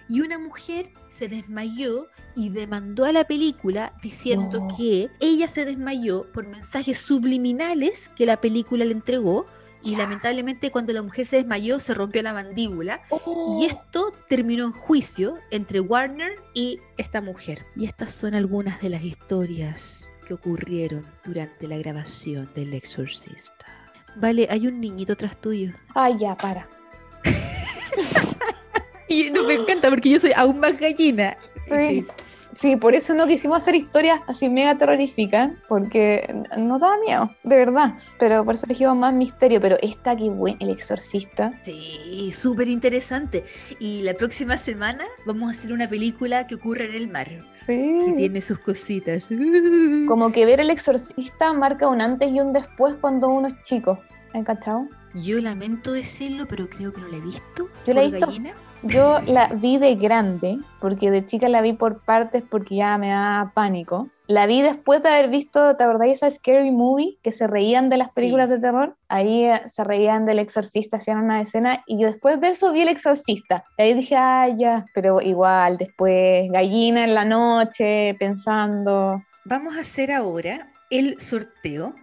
[0.10, 2.08] Y una mujer se desmayó
[2.38, 4.68] y demandó a la película diciendo No.
[4.78, 9.46] que ella se desmayó por mensajes subliminales que la película le entregó.
[9.84, 13.60] Y lamentablemente cuando la mujer se desmayó se rompió la mandíbula Oh.
[13.62, 17.66] y esto terminó en juicio entre Warner y esta mujer.
[17.76, 23.66] Y estas son algunas de las historias que ocurrieron durante la grabación del Exorcista.
[24.16, 25.72] Vale, hay un niñito tras tuyo.
[25.96, 26.68] Ay, ya, para.
[29.10, 31.38] Y no me encanta porque yo soy aún más gallina.
[31.66, 31.76] Sí.
[31.78, 32.06] Sí,
[32.80, 37.96] por eso no quisimos hacer historias así mega terroríficas, porque no daba miedo, de verdad.
[38.18, 39.62] Pero por eso elegimos más misterio.
[39.62, 41.52] Pero esta que buen, el exorcista.
[41.64, 43.44] Sí, súper interesante.
[43.80, 47.28] Y la próxima semana vamos a hacer una película que ocurre en el mar,
[47.68, 48.14] que Sí.
[48.18, 49.30] tiene sus cositas.
[50.08, 54.00] Como que ver el exorcista marca un antes y un después cuando uno es chico.
[54.34, 54.88] ¿Han cachado?
[55.14, 57.70] Yo lamento decirlo, pero creo que no la he visto.
[57.86, 58.26] Yo la he visto.
[58.28, 58.54] gallina.
[58.84, 63.10] Yo la vi de grande, porque de chica la vi por partes porque ya me
[63.10, 64.10] da pánico.
[64.28, 67.18] La vi después de haber visto, ¿te acordás de esa Scary Movie?
[67.24, 68.56] Que se reían de las películas Sí.
[68.56, 68.96] de terror.
[69.08, 71.84] Ahí eh, se reían del exorcista, hacían una escena.
[71.88, 73.64] Y yo después de eso vi el exorcista.
[73.78, 74.86] Y ahí dije, ah, ya.
[74.94, 79.22] Pero igual, después, gallina en la noche, pensando.
[79.46, 81.96] Vamos a hacer ahora el sorteo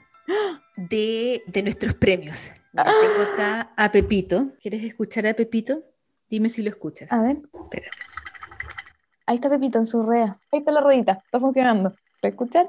[0.77, 2.51] de, de nuestros premios.
[2.73, 4.49] Mira, tengo acá a Pepito.
[4.61, 5.83] ¿Quieres escuchar a Pepito?
[6.29, 7.11] Dime si lo escuchas.
[7.13, 7.39] A ver.
[7.53, 7.91] Espera.
[9.27, 10.39] Ahí está Pepito en su rueda.
[10.53, 11.23] Ahí está la ruedita.
[11.25, 11.95] Está funcionando.
[12.23, 12.69] ¿La escuchan?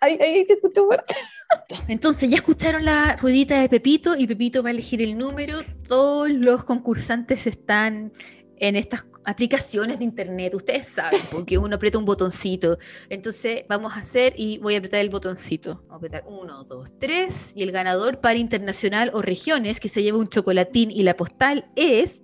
[0.00, 1.14] Ahí, ahí se escuchó fuerte.
[1.88, 5.62] Entonces ya escucharon la ruedita de Pepito y Pepito va a elegir el número.
[5.86, 8.12] Todos los concursantes están
[8.58, 12.78] en estas aplicaciones de internet, ustedes saben, porque uno aprieta un botoncito.
[13.08, 15.82] Entonces vamos a hacer y voy a apretar el botoncito.
[15.86, 17.52] Vamos a apretar uno, dos, tres.
[17.56, 21.70] Y el ganador para internacional o regiones que se lleva un chocolatín y la postal
[21.76, 22.22] es.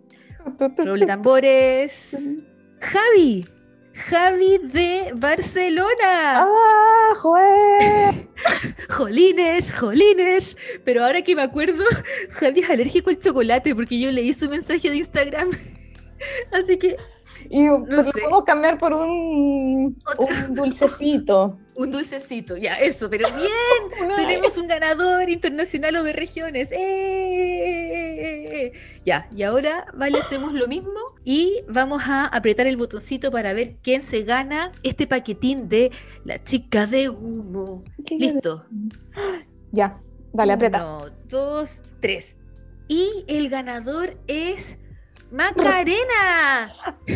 [0.78, 2.16] Roble tambores.
[2.80, 3.47] Javi.
[3.93, 6.34] Javi de Barcelona.
[6.36, 8.28] ¡Ah, joder!
[8.88, 10.57] Jolines, jolines.
[10.84, 11.84] Pero ahora que me acuerdo,
[12.30, 15.51] Javi es alérgico al chocolate porque yo leí su mensaje de Instagram.
[16.53, 16.97] Así que.
[17.49, 21.59] Y no lo podemos cambiar por un, un dulcecito.
[21.80, 24.09] un dulcecito, ya, eso, pero bien.
[24.16, 26.68] tenemos un ganador internacional o de regiones.
[26.72, 28.72] ¡Eh!
[29.07, 33.76] Ya, y ahora, vale, hacemos lo mismo y vamos a apretar el botoncito para ver
[33.82, 35.91] quién se gana este paquetín de
[36.24, 37.82] la chica de humo.
[38.11, 38.66] Listo.
[39.72, 39.95] Ya,
[40.32, 40.84] dale, aprieta.
[40.84, 42.36] Uno, dos, tres.
[42.88, 44.78] Y el ganador es
[45.31, 46.74] Macarena.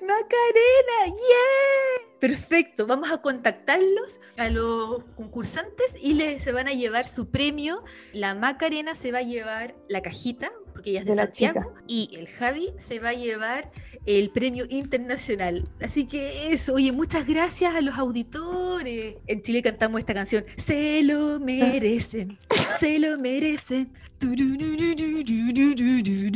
[0.00, 2.18] Macarena, ¡yeah!
[2.20, 7.80] Perfecto, vamos a contactarlos a los concursantes y les, se van a llevar su premio.
[8.12, 12.28] La Macarena se va a llevar la cajita, porque ella es de, Santiago, y el
[12.28, 13.70] Javi se va a llevar
[14.04, 15.64] el premio internacional.
[15.82, 19.16] Así que eso, oye, muchas gracias a los auditores.
[19.26, 22.38] En Chile cantamos esta canción, se lo merecen,
[22.78, 23.92] se lo merecen.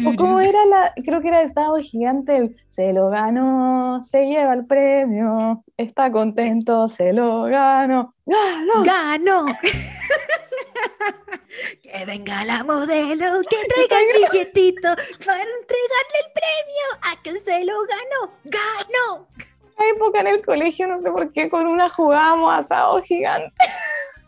[0.07, 4.53] ¿O cómo era la, creo que era de Sábado Gigante, se lo ganó, se lleva
[4.53, 8.85] el premio, está contento, se lo ganó, ganó.
[8.85, 9.47] Ganó.
[11.83, 14.89] Que venga la modelo, que traiga el billetito
[15.25, 18.33] para entregarle el premio a quien se lo ganó.
[18.45, 19.29] ¡Ganó!
[19.77, 23.55] Una época en el colegio, no sé por qué, con una jugábamos asado gigante.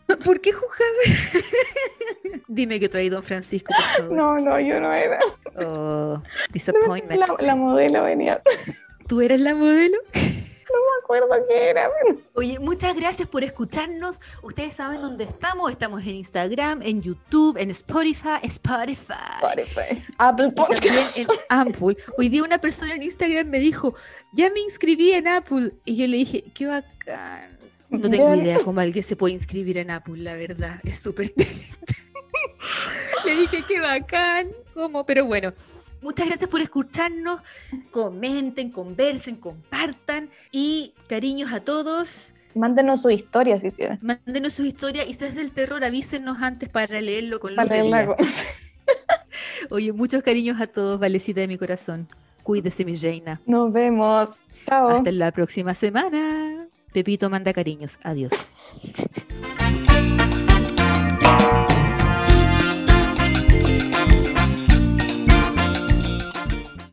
[0.23, 2.43] ¿Por qué jugaba?
[2.47, 3.73] Dime que tú eres Don Francisco.
[4.09, 5.19] No, no, yo no era.
[5.65, 6.21] Oh,
[6.51, 7.19] disappointment.
[7.19, 8.41] La, la modelo venía.
[9.07, 9.97] ¿Tú eres la modelo?
[10.73, 11.89] No me acuerdo qué era.
[12.33, 14.19] Oye, muchas gracias por escucharnos.
[14.41, 15.71] Ustedes saben dónde estamos.
[15.71, 19.13] Estamos en Instagram, en YouTube, en Spotify, Spotify.
[19.41, 20.03] Spotify.
[20.17, 20.83] Apple Podcast.
[20.83, 21.97] También en Apple.
[22.17, 23.95] Hoy día una persona en Instagram me dijo,
[24.33, 25.71] ya me inscribí en Apple.
[25.85, 27.57] Y yo le dije, qué bacán.
[27.89, 30.79] No tengo idea cómo alguien se puede inscribir en Apple, la verdad.
[30.83, 31.77] Es súper triste.
[33.25, 34.49] le dije, qué bacán.
[34.73, 35.05] ¿Cómo?
[35.05, 35.53] Pero bueno.
[36.03, 37.41] Muchas gracias por escucharnos.
[37.91, 42.31] Comenten, conversen, compartan y cariños a todos.
[42.55, 43.99] Mándenos su historia si quieren.
[44.01, 48.15] Mándenos su historia y si es del terror, avísenos antes para leerlo con para leerla
[49.69, 52.07] Oye, muchos cariños a todos, Valecita de mi corazón.
[52.43, 53.39] Cuídese, mi reina.
[53.45, 54.29] Nos vemos.
[54.67, 54.89] Chao.
[54.89, 56.67] Hasta la próxima semana.
[56.91, 57.97] Pepito manda cariños.
[58.03, 58.33] Adiós.